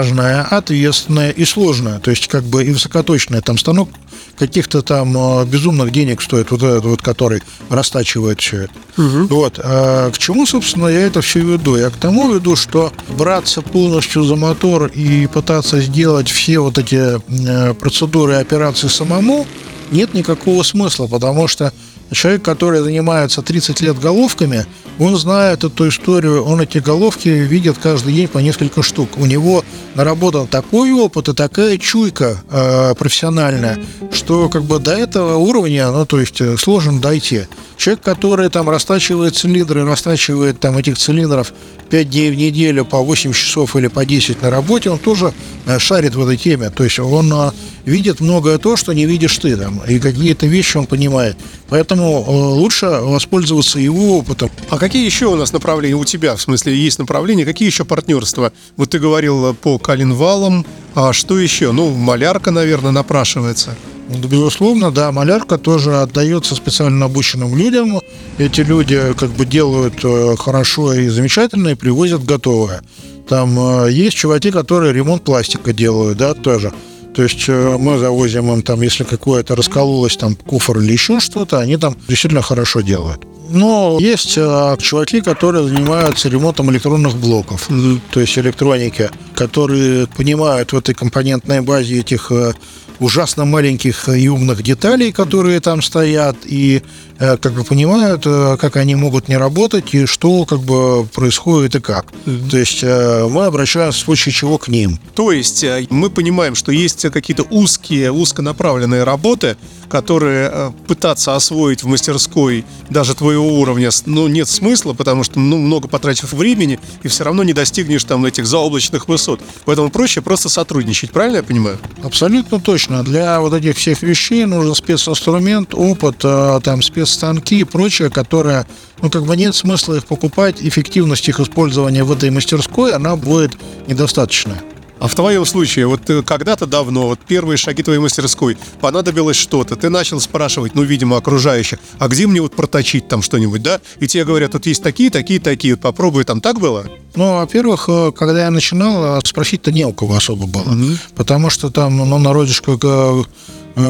важная, 0.00 0.42
ответственная 0.42 1.30
и 1.30 1.44
сложная. 1.44 1.98
То 2.00 2.10
есть 2.10 2.28
как 2.28 2.42
бы 2.44 2.64
и 2.64 2.70
высокоточная. 2.70 3.42
Там 3.42 3.58
станок 3.58 3.90
каких-то 4.38 4.80
там 4.80 5.14
э, 5.16 5.44
безумных 5.44 5.92
денег 5.92 6.22
стоит, 6.22 6.50
вот 6.50 6.62
этот 6.62 6.84
вот, 6.84 7.02
который 7.02 7.42
растачивает 7.68 8.40
все 8.40 8.62
это. 8.62 8.72
Вот. 8.96 9.60
А 9.62 10.10
к 10.10 10.16
чему, 10.16 10.46
собственно, 10.46 10.86
я 10.86 11.00
это 11.00 11.20
все 11.20 11.40
веду? 11.40 11.76
Я 11.76 11.90
к 11.90 11.96
тому 11.96 12.32
веду, 12.32 12.56
что 12.56 12.92
браться 13.08 13.60
полностью 13.60 14.24
за 14.24 14.36
мотор 14.36 14.86
и 14.86 15.26
пытаться 15.26 15.80
сделать 15.80 16.28
все 16.28 16.60
вот 16.60 16.78
эти 16.78 17.20
э, 17.20 17.74
процедуры 17.74 18.32
и 18.34 18.36
операции 18.36 18.88
самому 18.88 19.46
нет 19.90 20.14
никакого 20.14 20.62
смысла, 20.62 21.08
потому 21.08 21.48
что 21.48 21.72
человек, 22.12 22.42
который 22.42 22.80
занимается 22.80 23.42
30 23.42 23.80
лет 23.80 23.98
головками, 23.98 24.66
он 24.98 25.16
знает 25.16 25.64
эту 25.64 25.88
историю, 25.88 26.44
он 26.44 26.60
эти 26.60 26.78
головки 26.78 27.28
видит 27.28 27.78
каждый 27.82 28.12
день 28.12 28.28
по 28.28 28.38
несколько 28.38 28.82
штук. 28.82 29.16
У 29.16 29.26
него 29.26 29.64
наработан 29.94 30.46
такой 30.46 30.92
опыт 30.92 31.28
и 31.28 31.34
такая 31.34 31.78
чуйка 31.78 32.42
э, 32.50 32.94
профессиональная, 32.98 33.78
что 34.12 34.48
как 34.48 34.64
бы 34.64 34.78
до 34.78 34.92
этого 34.92 35.36
уровня, 35.36 35.90
ну, 35.90 36.04
то 36.04 36.20
есть 36.20 36.40
э, 36.40 36.56
сложно 36.56 37.00
дойти. 37.00 37.42
Человек, 37.76 38.02
который 38.02 38.50
там 38.50 38.68
растачивает 38.68 39.36
цилиндры, 39.36 39.86
растачивает 39.86 40.60
там 40.60 40.76
этих 40.76 40.98
цилиндров 40.98 41.54
5 41.88 42.10
дней 42.10 42.30
в 42.30 42.36
неделю 42.36 42.84
по 42.84 42.98
8 42.98 43.32
часов 43.32 43.74
или 43.76 43.88
по 43.88 44.04
10 44.04 44.42
на 44.42 44.50
работе, 44.50 44.90
он 44.90 44.98
тоже 44.98 45.32
э, 45.66 45.78
шарит 45.78 46.14
в 46.14 46.20
этой 46.20 46.36
теме. 46.36 46.70
То 46.70 46.84
есть 46.84 46.98
он 46.98 47.32
э, 47.32 47.50
видит 47.84 48.20
многое 48.20 48.58
то, 48.58 48.76
что 48.76 48.92
не 48.92 49.06
видишь 49.06 49.36
ты 49.38 49.56
там, 49.56 49.80
и 49.88 49.98
какие-то 49.98 50.46
вещи 50.46 50.76
он 50.76 50.86
понимает. 50.86 51.36
Поэтому 51.70 52.24
э, 52.26 52.30
лучше 52.30 52.86
воспользоваться 52.86 53.78
его 53.78 54.18
опытом. 54.18 54.50
А 54.68 54.78
какие 54.78 55.04
еще 55.04 55.26
у 55.26 55.36
нас 55.36 55.52
направления 55.52 55.94
у 55.94 56.04
тебя, 56.04 56.36
в 56.36 56.42
смысле, 56.42 56.76
есть 56.76 56.98
направления, 56.98 57.44
какие 57.44 57.68
еще 57.68 57.84
партнерства? 57.84 58.52
Вот 58.76 58.90
ты 58.90 58.98
говорил 58.98 59.54
по 59.54 59.78
коленвалам, 59.78 60.66
а 60.94 61.12
что 61.12 61.38
еще? 61.38 61.72
Ну, 61.72 61.90
малярка, 61.90 62.50
наверное, 62.50 62.90
напрашивается. 62.90 63.76
Ну, 64.08 64.26
Безусловно, 64.26 64.90
да, 64.90 65.12
малярка 65.12 65.56
тоже 65.56 65.98
отдается 65.98 66.56
специально 66.56 67.06
обученным 67.06 67.56
людям. 67.56 68.00
Эти 68.38 68.62
люди 68.62 69.14
как 69.16 69.30
бы 69.30 69.46
делают 69.46 70.04
э, 70.04 70.34
хорошо 70.36 70.92
и 70.94 71.08
замечательно 71.08 71.68
и 71.68 71.74
привозят 71.76 72.24
готовое. 72.24 72.82
Там 73.28 73.56
э, 73.84 73.92
есть 73.92 74.16
чуваки, 74.16 74.50
которые 74.50 74.92
ремонт 74.92 75.22
пластика 75.22 75.72
делают, 75.72 76.18
да, 76.18 76.34
тоже. 76.34 76.72
То 77.14 77.22
есть 77.22 77.48
э, 77.48 77.76
мы 77.78 77.98
завозим 77.98 78.52
им 78.52 78.62
там, 78.62 78.82
если 78.82 79.04
какое-то 79.04 79.56
раскололось 79.56 80.16
там 80.16 80.36
куфор 80.36 80.78
или 80.78 80.92
еще 80.92 81.20
что-то, 81.20 81.58
они 81.58 81.76
там 81.76 81.96
действительно 82.08 82.42
хорошо 82.42 82.80
делают. 82.80 83.24
Но 83.48 83.98
есть 84.00 84.38
э, 84.38 84.76
чуваки, 84.80 85.20
которые 85.20 85.66
занимаются 85.66 86.28
ремонтом 86.28 86.70
электронных 86.70 87.16
блоков, 87.16 87.68
то 88.12 88.20
есть 88.20 88.38
электроники, 88.38 89.10
которые 89.34 90.06
понимают 90.06 90.72
в 90.72 90.76
этой 90.76 90.94
компонентной 90.94 91.60
базе 91.60 91.98
этих 91.98 92.30
э, 92.30 92.52
ужасно 93.00 93.44
маленьких 93.44 94.08
и 94.08 94.28
умных 94.28 94.62
деталей, 94.62 95.10
которые 95.10 95.60
там 95.60 95.82
стоят, 95.82 96.36
и 96.44 96.82
э, 97.18 97.36
как 97.38 97.54
бы 97.54 97.64
понимают, 97.64 98.22
э, 98.26 98.56
как 98.60 98.76
они 98.76 98.94
могут 98.94 99.28
не 99.28 99.36
работать, 99.36 99.94
и 99.94 100.06
что 100.06 100.44
как 100.44 100.60
бы 100.60 101.06
происходит 101.06 101.74
и 101.74 101.80
как. 101.80 102.06
То 102.50 102.58
есть 102.58 102.80
э, 102.82 103.26
мы 103.28 103.46
обращаемся 103.46 103.98
в 103.98 104.02
случае 104.02 104.32
чего 104.32 104.58
к 104.58 104.68
ним. 104.68 104.98
То 105.14 105.32
есть 105.32 105.64
мы 105.88 106.10
понимаем, 106.10 106.54
что 106.54 106.70
есть 106.70 107.10
какие-то 107.10 107.44
узкие, 107.50 108.12
узконаправленные 108.12 109.04
работы, 109.04 109.56
которые 109.90 110.48
э, 110.52 110.70
пытаться 110.86 111.34
освоить 111.34 111.82
в 111.82 111.86
мастерской 111.88 112.64
даже 112.88 113.14
твоего 113.14 113.58
уровня, 113.60 113.90
ну, 114.06 114.28
нет 114.28 114.48
смысла, 114.48 114.94
потому 114.94 115.24
что, 115.24 115.40
ну, 115.40 115.58
много 115.58 115.88
потратив 115.88 116.32
времени, 116.32 116.78
и 117.02 117.08
все 117.08 117.24
равно 117.24 117.42
не 117.42 117.52
достигнешь 117.52 118.04
там 118.04 118.24
этих 118.24 118.46
заоблачных 118.46 119.08
высот. 119.08 119.40
Поэтому 119.64 119.90
проще 119.90 120.22
просто 120.22 120.48
сотрудничать, 120.48 121.10
правильно 121.10 121.38
я 121.38 121.42
понимаю? 121.42 121.78
Абсолютно 122.04 122.60
точно. 122.60 123.02
Для 123.02 123.40
вот 123.40 123.52
этих 123.52 123.76
всех 123.76 124.02
вещей 124.02 124.44
нужен 124.44 124.74
специнструмент, 124.76 125.74
опыт, 125.74 126.20
э, 126.22 126.60
там 126.62 126.82
спецстанки 126.82 127.56
и 127.56 127.64
прочее, 127.64 128.10
которое, 128.10 128.66
ну 129.02 129.10
как 129.10 129.24
бы 129.24 129.36
нет 129.36 129.56
смысла 129.56 129.94
их 129.96 130.06
покупать, 130.06 130.58
эффективность 130.60 131.28
их 131.28 131.40
использования 131.40 132.04
в 132.04 132.12
этой 132.12 132.30
мастерской, 132.30 132.92
она 132.92 133.16
будет 133.16 133.52
недостаточная. 133.88 134.62
А 135.00 135.08
в 135.08 135.14
твоем 135.14 135.46
случае, 135.46 135.86
вот 135.86 136.02
ты 136.04 136.22
когда-то 136.22 136.66
давно, 136.66 137.08
вот 137.08 137.20
первые 137.26 137.56
шаги 137.56 137.82
твоей 137.82 138.00
мастерской, 138.00 138.58
понадобилось 138.80 139.36
что-то, 139.36 139.74
ты 139.74 139.88
начал 139.88 140.20
спрашивать, 140.20 140.74
ну, 140.74 140.82
видимо, 140.82 141.16
окружающих, 141.16 141.78
а 141.98 142.08
где 142.08 142.26
мне 142.26 142.42
вот 142.42 142.54
проточить 142.54 143.08
там 143.08 143.22
что-нибудь, 143.22 143.62
да? 143.62 143.80
И 143.98 144.06
тебе 144.06 144.26
говорят, 144.26 144.52
тут 144.52 144.66
есть 144.66 144.82
такие, 144.82 145.10
такие, 145.10 145.40
такие, 145.40 145.74
вот 145.74 145.80
попробуй, 145.80 146.24
там 146.24 146.42
так 146.42 146.60
было? 146.60 146.84
Ну, 147.14 147.38
во-первых, 147.38 147.86
э, 147.88 148.12
когда 148.12 148.44
я 148.44 148.50
начинал, 148.50 149.18
э, 149.18 149.20
спросить-то 149.24 149.72
не 149.72 149.86
у 149.86 149.92
кого 149.94 150.16
особо 150.16 150.46
было. 150.46 150.76
Потому 151.16 151.48
что 151.48 151.70
там, 151.70 151.96
ну, 151.96 152.18
народишко 152.18 152.72
э, 152.72 152.76
э, 152.82 153.24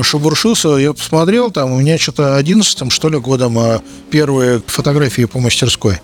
шебуршился, 0.02 0.68
я 0.76 0.92
посмотрел, 0.92 1.50
там 1.50 1.72
у 1.72 1.80
меня 1.80 1.98
что-то 1.98 2.36
11 2.36 2.92
что 2.92 3.08
ли, 3.08 3.18
годом 3.18 3.58
э, 3.58 3.80
первые 4.10 4.62
фотографии 4.66 5.24
по 5.24 5.38
мастерской. 5.40 5.98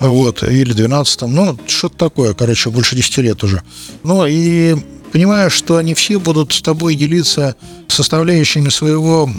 Вот, 0.00 0.42
или 0.42 0.72
12 0.72 1.22
ну, 1.22 1.58
что-то 1.66 1.96
такое, 1.96 2.34
короче, 2.34 2.70
больше 2.70 2.96
10 2.96 3.18
лет 3.18 3.44
уже. 3.44 3.62
Ну, 4.02 4.26
и 4.26 4.76
понимаешь, 5.12 5.52
что 5.52 5.76
они 5.76 5.94
все 5.94 6.18
будут 6.18 6.52
с 6.52 6.62
тобой 6.62 6.94
делиться 6.94 7.56
составляющими 7.88 8.68
своего 8.68 9.30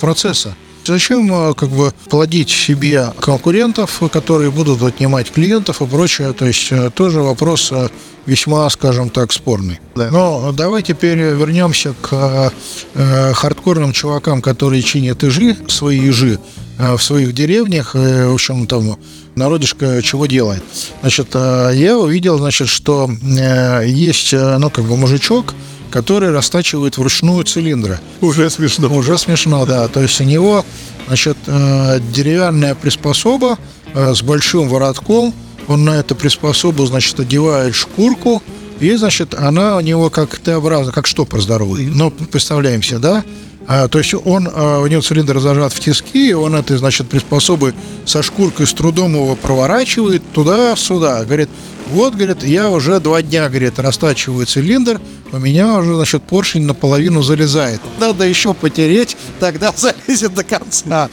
процесса. 0.00 0.54
Зачем 0.90 1.32
э, 1.32 1.54
как 1.54 1.68
бы 1.68 1.92
плодить 2.08 2.50
себе 2.50 3.12
конкурентов, 3.20 4.02
которые 4.10 4.50
будут 4.50 4.82
отнимать 4.82 5.30
клиентов 5.30 5.80
и 5.82 5.86
прочее? 5.86 6.32
То 6.32 6.46
есть 6.46 6.72
э, 6.72 6.90
тоже 6.90 7.20
вопрос 7.20 7.70
э, 7.70 7.88
весьма, 8.26 8.68
скажем 8.70 9.08
так, 9.08 9.32
спорный. 9.32 9.78
Да. 9.94 10.10
Но 10.10 10.50
давай 10.50 10.82
теперь 10.82 11.18
вернемся 11.18 11.94
к 12.00 12.08
э, 12.12 12.50
э, 12.94 13.32
хардкорным 13.34 13.92
чувакам, 13.92 14.42
которые 14.42 14.82
чинят 14.82 15.22
ижи, 15.22 15.56
свои 15.68 16.08
ижи 16.08 16.40
э, 16.78 16.96
в 16.96 17.02
своих 17.04 17.34
деревнях. 17.34 17.94
Э, 17.94 18.26
в 18.26 18.34
общем, 18.34 18.66
там 18.66 18.96
народишко 19.36 20.02
чего 20.02 20.26
делает. 20.26 20.64
Значит, 21.02 21.28
э, 21.34 21.70
я 21.74 21.96
увидел, 21.96 22.38
значит, 22.38 22.68
что 22.68 23.08
э, 23.08 23.84
есть, 23.86 24.34
э, 24.34 24.58
ну, 24.58 24.70
как 24.70 24.86
бы 24.86 24.96
мужичок, 24.96 25.54
который 25.90 26.30
растачивает 26.30 26.96
вручную 26.96 27.44
цилиндры. 27.44 28.00
Уже 28.20 28.48
смешно. 28.50 28.88
Уже 28.94 29.18
смешно, 29.18 29.66
да. 29.66 29.88
То 29.88 30.00
есть 30.00 30.20
у 30.20 30.24
него, 30.24 30.64
значит, 31.06 31.36
э, 31.46 32.00
деревянная 32.12 32.74
приспособа 32.74 33.58
э, 33.94 34.14
с 34.14 34.22
большим 34.22 34.68
воротком. 34.68 35.34
Он 35.68 35.84
на 35.84 35.90
эту 35.90 36.14
приспособу, 36.14 36.86
значит, 36.86 37.18
одевает 37.20 37.74
шкурку. 37.74 38.42
И, 38.80 38.94
значит, 38.94 39.34
она 39.34 39.76
у 39.76 39.80
него 39.80 40.08
как 40.08 40.38
Т-образно, 40.38 40.90
как 40.90 41.06
штопор 41.06 41.40
здоровый. 41.40 41.86
Ну, 41.86 42.10
представляем 42.10 42.82
себе, 42.82 42.98
да? 42.98 43.24
А, 43.66 43.88
то 43.88 43.98
есть 43.98 44.14
он, 44.14 44.48
а, 44.52 44.80
у 44.80 44.86
него 44.86 45.02
цилиндр 45.02 45.38
зажат 45.38 45.72
в 45.72 45.80
тиски, 45.80 46.30
и 46.30 46.32
он 46.32 46.54
этой, 46.54 46.76
значит, 46.78 47.08
приспособы 47.08 47.74
со 48.06 48.22
шкуркой 48.22 48.66
с 48.66 48.72
трудом 48.72 49.14
его 49.14 49.36
проворачивает 49.36 50.22
туда-сюда. 50.32 51.24
Говорит, 51.24 51.50
вот, 51.90 52.14
говорит, 52.14 52.42
я 52.42 52.70
уже 52.70 53.00
два 53.00 53.22
дня, 53.22 53.48
говорит, 53.48 53.78
растачиваю 53.78 54.46
цилиндр, 54.46 55.00
у 55.32 55.38
меня 55.38 55.78
уже, 55.78 55.94
значит, 55.94 56.22
поршень 56.22 56.62
наполовину 56.62 57.22
залезает. 57.22 57.80
Надо 57.98 58.24
еще 58.26 58.54
потереть, 58.54 59.16
тогда 59.38 59.72
залезет 59.76 60.34
до 60.34 60.44
конца. 60.44 61.08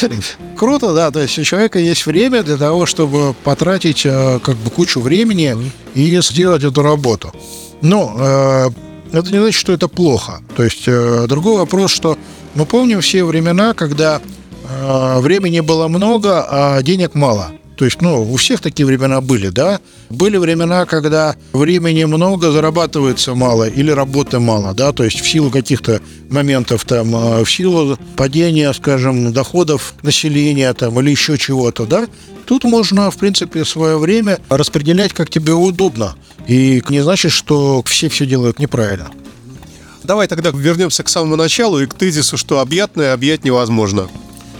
Круто, 0.56 0.94
да, 0.94 1.10
то 1.10 1.20
есть 1.20 1.38
у 1.38 1.44
человека 1.44 1.78
есть 1.78 2.06
время 2.06 2.42
для 2.42 2.56
того, 2.56 2.86
чтобы 2.86 3.34
потратить 3.44 4.04
э, 4.04 4.38
как 4.42 4.56
бы 4.56 4.70
кучу 4.70 5.00
времени 5.00 5.70
и 5.94 6.20
сделать 6.20 6.64
эту 6.64 6.82
работу. 6.82 7.32
Но 7.80 8.14
э, 8.18 8.70
это 9.12 9.30
не 9.30 9.38
значит, 9.38 9.60
что 9.60 9.72
это 9.72 9.88
плохо. 9.88 10.40
То 10.56 10.62
есть 10.64 10.84
э, 10.86 11.26
другой 11.28 11.58
вопрос, 11.58 11.90
что 11.90 12.18
мы 12.54 12.66
помним 12.66 13.00
все 13.00 13.24
времена, 13.24 13.74
когда 13.74 14.20
времени 15.18 15.60
было 15.60 15.88
много, 15.88 16.46
а 16.48 16.82
денег 16.82 17.14
мало. 17.14 17.50
То 17.76 17.84
есть, 17.84 18.00
ну, 18.00 18.22
у 18.22 18.36
всех 18.36 18.60
такие 18.60 18.86
времена 18.86 19.20
были, 19.20 19.48
да? 19.48 19.80
Были 20.10 20.36
времена, 20.36 20.86
когда 20.86 21.34
времени 21.52 22.04
много, 22.04 22.52
зарабатывается 22.52 23.34
мало 23.34 23.68
или 23.68 23.90
работы 23.90 24.38
мало, 24.38 24.74
да? 24.74 24.92
То 24.92 25.04
есть 25.04 25.20
в 25.20 25.28
силу 25.28 25.50
каких-то 25.50 26.00
моментов, 26.30 26.84
там, 26.84 27.14
э, 27.14 27.44
в 27.44 27.50
силу 27.50 27.98
падения, 28.16 28.72
скажем, 28.72 29.32
доходов 29.32 29.94
населения, 30.02 30.72
там, 30.74 30.98
или 31.00 31.10
еще 31.10 31.36
чего-то, 31.36 31.86
да? 31.86 32.06
Тут 32.46 32.64
можно, 32.64 33.10
в 33.10 33.16
принципе, 33.16 33.64
свое 33.64 33.98
время 33.98 34.38
распределять, 34.48 35.12
как 35.12 35.30
тебе 35.30 35.52
удобно. 35.52 36.14
И 36.46 36.82
не 36.88 37.00
значит, 37.00 37.32
что 37.32 37.82
все 37.86 38.08
все 38.08 38.26
делают 38.26 38.58
неправильно. 38.58 39.10
Давай 40.04 40.28
тогда 40.28 40.50
вернемся 40.50 41.02
к 41.02 41.08
самому 41.08 41.36
началу 41.36 41.80
и 41.80 41.86
к 41.86 41.94
тезису, 41.94 42.36
что 42.36 42.60
объятное 42.60 43.14
объять 43.14 43.42
невозможно. 43.42 44.08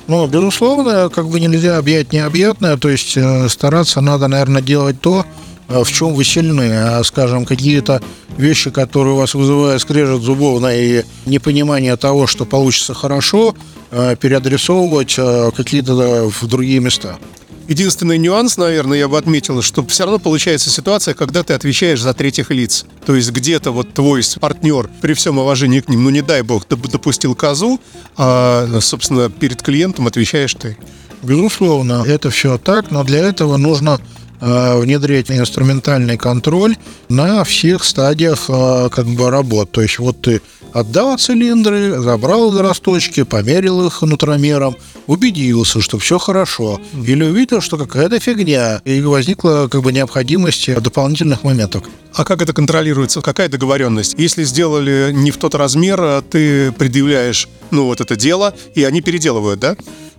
Ну, 0.07 0.27
безусловно, 0.27 1.09
как 1.09 1.29
бы 1.29 1.41
нельзя 1.41 1.79
объять 1.79 2.13
необъятное, 2.13 2.77
то 2.77 2.91
есть 2.91 3.17
э, 3.17 3.49
стараться 3.49 4.03
надо, 4.03 4.29
наверное, 4.29 4.61
делать 4.61 5.01
то, 5.01 5.25
э, 5.69 5.83
в 5.83 5.91
чем 5.91 6.13
вы 6.13 6.25
сильны, 6.25 6.71
а, 6.73 7.03
скажем, 7.05 7.47
какие-то 7.47 8.03
вещи, 8.37 8.71
которые 8.71 9.15
у 9.15 9.17
вас 9.17 9.33
вызывают 9.33 9.81
скрежет 9.81 10.21
зубовно 10.21 10.69
и 10.77 11.05
непонимание 11.25 11.97
того, 11.97 12.27
что 12.27 12.45
получится 12.45 12.93
хорошо, 12.93 13.55
э, 13.93 14.17
переадресовывать 14.21 15.19
какие-то 15.57 16.29
в 16.29 16.47
другие 16.49 16.81
места. 16.81 17.17
Единственный 17.67 18.19
нюанс, 18.19 18.59
наверное, 18.59 18.99
я 18.99 19.09
бы 19.09 19.17
отметил, 19.17 19.63
что 19.63 19.87
все 19.87 20.05
равно 20.05 20.19
получается 20.19 20.69
ситуация, 20.69 21.15
когда 21.15 21.43
ты 21.43 21.55
отвечаешь 21.55 22.01
за 22.01 22.13
третьих 22.13 22.51
лиц. 22.51 22.85
То 23.07 23.15
есть 23.15 23.31
где-то 23.31 23.71
вот 23.71 23.95
твой 23.95 24.23
партнер, 24.39 24.91
при 25.01 25.15
всем 25.15 25.39
уважении 25.39 25.81
к 25.81 25.89
ним, 25.89 26.05
ну 26.05 26.11
не 26.11 26.21
дай 26.21 26.43
бог, 26.43 26.67
доп- 26.67 26.91
допустил 26.91 27.35
козу, 27.35 27.81
а, 28.17 28.69
собственно, 28.81 29.31
перед 29.31 29.63
клиентом 29.63 30.07
отвечаешь 30.07 30.55
ты. 30.55 30.77
Безусловно, 31.23 32.05
это 32.07 32.31
все 32.31 32.59
так, 32.59 32.91
но 32.91 33.03
для 33.03 33.21
этого 33.21 33.57
нужно 33.57 33.99
внедрять 34.41 35.31
инструментальный 35.31 36.17
контроль 36.17 36.77
на 37.09 37.45
всех 37.45 37.85
стадиях 37.85 38.45
э, 38.49 38.89
как 38.91 39.07
бы 39.07 39.31
работ. 39.31 39.71
То 39.71 39.81
есть 39.81 39.99
вот 39.99 40.21
ты 40.21 40.41
отдал 40.75 41.17
цилиндры, 41.17 42.01
забрал 42.01 42.53
из 42.53 42.59
росточки, 42.59 43.23
померил 43.23 43.87
их 43.87 44.03
нутромером, 44.03 44.77
убедился, 45.07 45.81
что 45.81 45.99
все 45.99 46.19
хорошо, 46.19 46.81
или 47.07 47.25
увидел, 47.25 47.61
что 47.61 47.79
какая-то 47.79 48.19
фигня, 48.19 48.83
и 48.85 49.01
возникла 49.01 49.69
как 49.71 49.83
бы 49.83 49.93
необходимость 49.93 50.75
дополнительных 50.83 51.45
моментов. 51.45 51.85
А 52.13 52.25
как 52.25 52.43
это 52.43 52.53
контролируется? 52.53 53.21
Какая 53.21 53.49
договоренность? 53.49 54.15
Если 54.19 54.45
сделали 54.45 55.11
не 55.13 55.31
в 55.31 55.37
тот 55.37 55.55
размер, 55.55 56.01
а 56.01 56.23
ты 56.23 56.73
предъявляешь, 56.73 57.49
ну, 57.71 57.87
вот 57.87 58.01
это 58.01 58.17
дело, 58.17 58.55
и 58.75 58.85
они 58.85 59.01
переделывают, 59.01 59.61
да? 59.61 59.77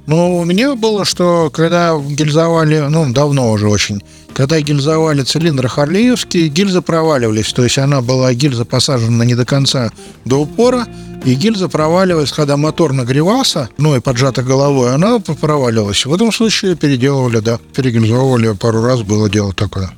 Ну, 0.08 0.38
у 0.38 0.46
меня 0.46 0.76
было, 0.76 1.04
что 1.04 1.50
когда 1.52 1.98
гильзовали, 1.98 2.86
ну, 2.90 3.12
давно 3.12 3.52
уже 3.52 3.68
очень, 3.68 4.04
когда 4.34 4.60
гильзовали 4.62 5.24
цилиндры 5.24 5.68
Харлеевские, 5.68 6.50
гильзы 6.50 6.82
проваливались. 6.82 7.52
То 7.54 7.64
есть 7.64 7.78
она 7.80 8.02
была, 8.02 8.34
гильза 8.34 8.66
посажена 8.66 9.26
не 9.26 9.34
до 9.34 9.46
конца 9.46 9.92
до 10.24 10.42
упора, 10.42 10.86
и 11.24 11.34
гильза 11.34 11.70
проваливалась, 11.70 12.32
когда 12.32 12.56
мотор 12.56 12.94
нагревался, 12.94 13.70
ну 13.78 13.96
и 13.96 14.00
поджата 14.00 14.44
головой, 14.44 14.94
она 14.94 15.20
проваливалась. 15.20 16.06
В 16.06 16.14
этом 16.14 16.32
случае 16.32 16.76
переделывали, 16.76 17.40
да, 17.40 17.60
перегильзовывали 17.76 18.54
пару 18.54 18.84
раз, 18.84 19.02
было 19.02 19.28
дело 19.28 19.54
такое. 19.54 19.92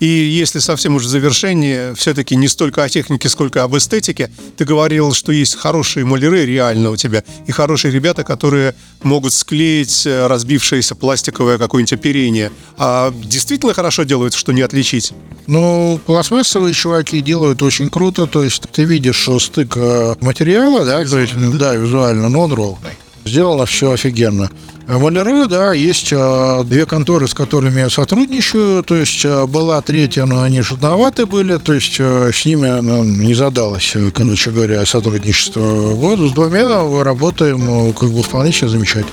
И 0.00 0.06
если 0.06 0.60
совсем 0.60 0.94
уже 0.94 1.06
в 1.06 1.10
завершение, 1.10 1.94
все-таки 1.94 2.36
не 2.36 2.48
столько 2.48 2.84
о 2.84 2.88
технике, 2.88 3.28
сколько 3.28 3.64
об 3.64 3.76
эстетике, 3.76 4.30
ты 4.56 4.64
говорил, 4.64 5.12
что 5.12 5.32
есть 5.32 5.56
хорошие 5.56 6.04
маляры 6.04 6.46
реально 6.46 6.90
у 6.90 6.96
тебя, 6.96 7.24
и 7.46 7.52
хорошие 7.52 7.90
ребята, 7.92 8.22
которые 8.22 8.74
могут 9.02 9.32
склеить 9.32 10.06
э, 10.06 10.26
разбившееся 10.26 10.94
пластиковое 10.94 11.58
какое-нибудь 11.58 11.92
оперение. 11.92 12.52
А 12.76 13.12
действительно 13.12 13.74
хорошо 13.74 14.04
делают, 14.04 14.34
что 14.34 14.52
не 14.52 14.62
отличить? 14.62 15.12
Ну, 15.46 16.00
пластмассовые 16.06 16.74
чуваки 16.74 17.20
делают 17.20 17.62
очень 17.62 17.90
круто, 17.90 18.26
то 18.26 18.44
есть 18.44 18.62
ты 18.70 18.84
видишь 18.84 19.16
что 19.16 19.40
стык 19.40 19.76
э, 19.76 20.14
материала, 20.20 20.84
да, 20.84 21.04
да, 21.04 21.74
визуально, 21.74 22.28
но 22.28 22.40
он 22.40 22.52
ровный. 22.52 22.92
Сделано 23.24 23.66
все 23.66 23.90
офигенно. 23.90 24.50
Маляры, 24.88 25.46
да, 25.46 25.74
есть 25.74 26.12
э, 26.12 26.64
две 26.64 26.86
конторы, 26.86 27.28
с 27.28 27.34
которыми 27.34 27.80
я 27.80 27.90
сотрудничаю. 27.90 28.82
То 28.82 28.96
есть 28.96 29.22
э, 29.22 29.46
была 29.46 29.82
третья, 29.82 30.24
но 30.24 30.40
они 30.40 30.62
шутноваты 30.62 31.26
были. 31.26 31.58
То 31.58 31.74
есть 31.74 31.96
э, 31.98 32.30
с 32.32 32.46
ними 32.46 32.80
ну, 32.80 33.04
не 33.04 33.34
задалось, 33.34 33.94
короче 34.14 34.50
говоря, 34.50 34.86
сотрудничество. 34.86 35.60
Вот 35.60 36.18
с 36.20 36.32
двумя 36.32 36.68
работаем 37.02 37.90
э, 37.90 37.92
как 37.92 38.10
бы 38.10 38.22
вполне 38.22 38.50
себе 38.50 38.68
замечательно. 38.68 39.12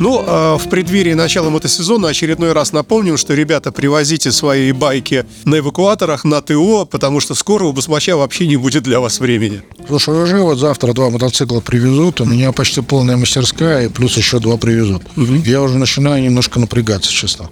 Ну, 0.00 0.22
а 0.26 0.56
в 0.58 0.68
преддверии 0.68 1.14
начала 1.14 1.50
мотосезона 1.50 2.08
очередной 2.08 2.52
раз 2.52 2.72
напомним, 2.72 3.16
что, 3.16 3.34
ребята, 3.34 3.72
привозите 3.72 4.30
свои 4.32 4.72
байки 4.72 5.26
на 5.44 5.58
эвакуаторах, 5.58 6.24
на 6.24 6.40
ТО, 6.40 6.86
потому 6.86 7.20
что 7.20 7.34
скоро 7.34 7.64
у 7.64 7.72
басмача 7.72 8.16
вообще 8.16 8.46
не 8.46 8.56
будет 8.56 8.84
для 8.84 9.00
вас 9.00 9.20
времени. 9.20 9.62
Слушай, 9.88 10.22
уже 10.22 10.38
вот 10.38 10.58
завтра 10.58 10.92
два 10.92 11.10
мотоцикла 11.10 11.60
привезут, 11.60 12.20
у 12.20 12.24
меня 12.24 12.52
почти 12.52 12.80
полная 12.80 13.16
мастерская, 13.16 13.86
и 13.86 13.88
плюс 13.88 14.16
еще 14.16 14.38
два 14.38 14.56
привезут. 14.56 15.02
Я 15.16 15.62
уже 15.62 15.78
начинаю 15.78 16.22
немножко 16.22 16.60
напрягаться, 16.60 17.10
честно. 17.10 17.48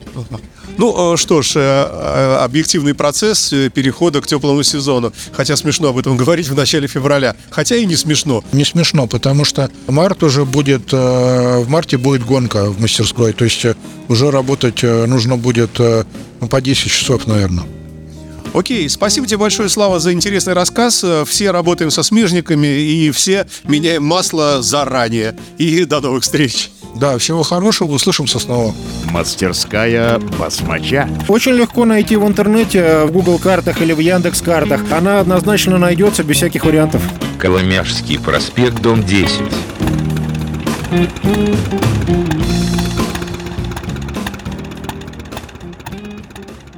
Ну, 0.79 1.15
э, 1.15 1.17
что 1.17 1.43
ж, 1.43 1.57
э, 1.57 1.61
э, 1.61 2.37
объективный 2.45 2.95
процесс 2.95 3.49
перехода 3.75 4.21
к 4.21 4.27
теплому 4.27 4.63
сезону. 4.63 5.13
Хотя 5.33 5.57
смешно 5.57 5.89
об 5.89 5.99
этом 5.99 6.17
говорить 6.23 6.49
в 6.49 6.55
начале 6.55 6.87
февраля. 6.87 7.35
Хотя 7.51 7.77
и 7.77 7.87
не 7.87 7.97
смешно. 7.97 8.45
Не 8.53 8.65
смешно, 8.65 9.07
потому 9.07 9.45
что 9.45 9.71
март 9.87 10.23
уже 10.23 10.45
будет, 10.45 10.93
в 10.93 11.65
марте 11.69 11.97
будет 11.97 12.25
гонка 12.25 12.71
в 12.71 12.81
мастерской, 12.81 13.33
то 13.33 13.45
есть 13.45 13.65
уже 14.09 14.31
работать 14.31 14.83
нужно 14.83 15.37
будет 15.37 15.79
ну, 15.79 16.49
по 16.49 16.61
10 16.61 16.91
часов, 16.91 17.27
наверное. 17.27 17.65
Окей, 18.55 18.89
спасибо 18.89 19.27
тебе 19.27 19.39
большое, 19.39 19.69
Слава, 19.69 20.01
за 20.01 20.13
интересный 20.13 20.55
рассказ. 20.55 21.05
Все 21.27 21.51
работаем 21.51 21.91
со 21.91 22.03
смежниками 22.03 22.67
и 22.67 23.11
все 23.11 23.47
меняем 23.65 24.05
масло 24.05 24.63
заранее. 24.63 25.37
И 25.59 25.85
до 25.85 26.01
новых 26.01 26.23
встреч. 26.23 26.71
Да, 26.99 27.19
всего 27.19 27.43
хорошего, 27.43 27.93
услышимся 27.93 28.39
снова. 28.39 28.75
Мастерская 29.11 30.19
басмача. 30.39 31.09
Очень 31.29 31.53
легко 31.53 31.85
найти 31.85 32.17
в 32.17 32.27
интернете, 32.27 33.05
в 33.05 33.13
Google 33.13 33.39
картах 33.39 33.83
или 33.83 33.93
в 33.93 33.99
Яндекс 33.99 34.41
картах. 34.41 34.81
Она 34.91 35.21
однозначно 35.21 35.77
найдется 35.77 36.25
без 36.25 36.37
всяких 36.37 36.65
вариантов. 36.65 37.03
Коломяжский 37.39 38.19
проспект, 38.19 38.81
дом 38.81 39.05
10. 39.05 39.43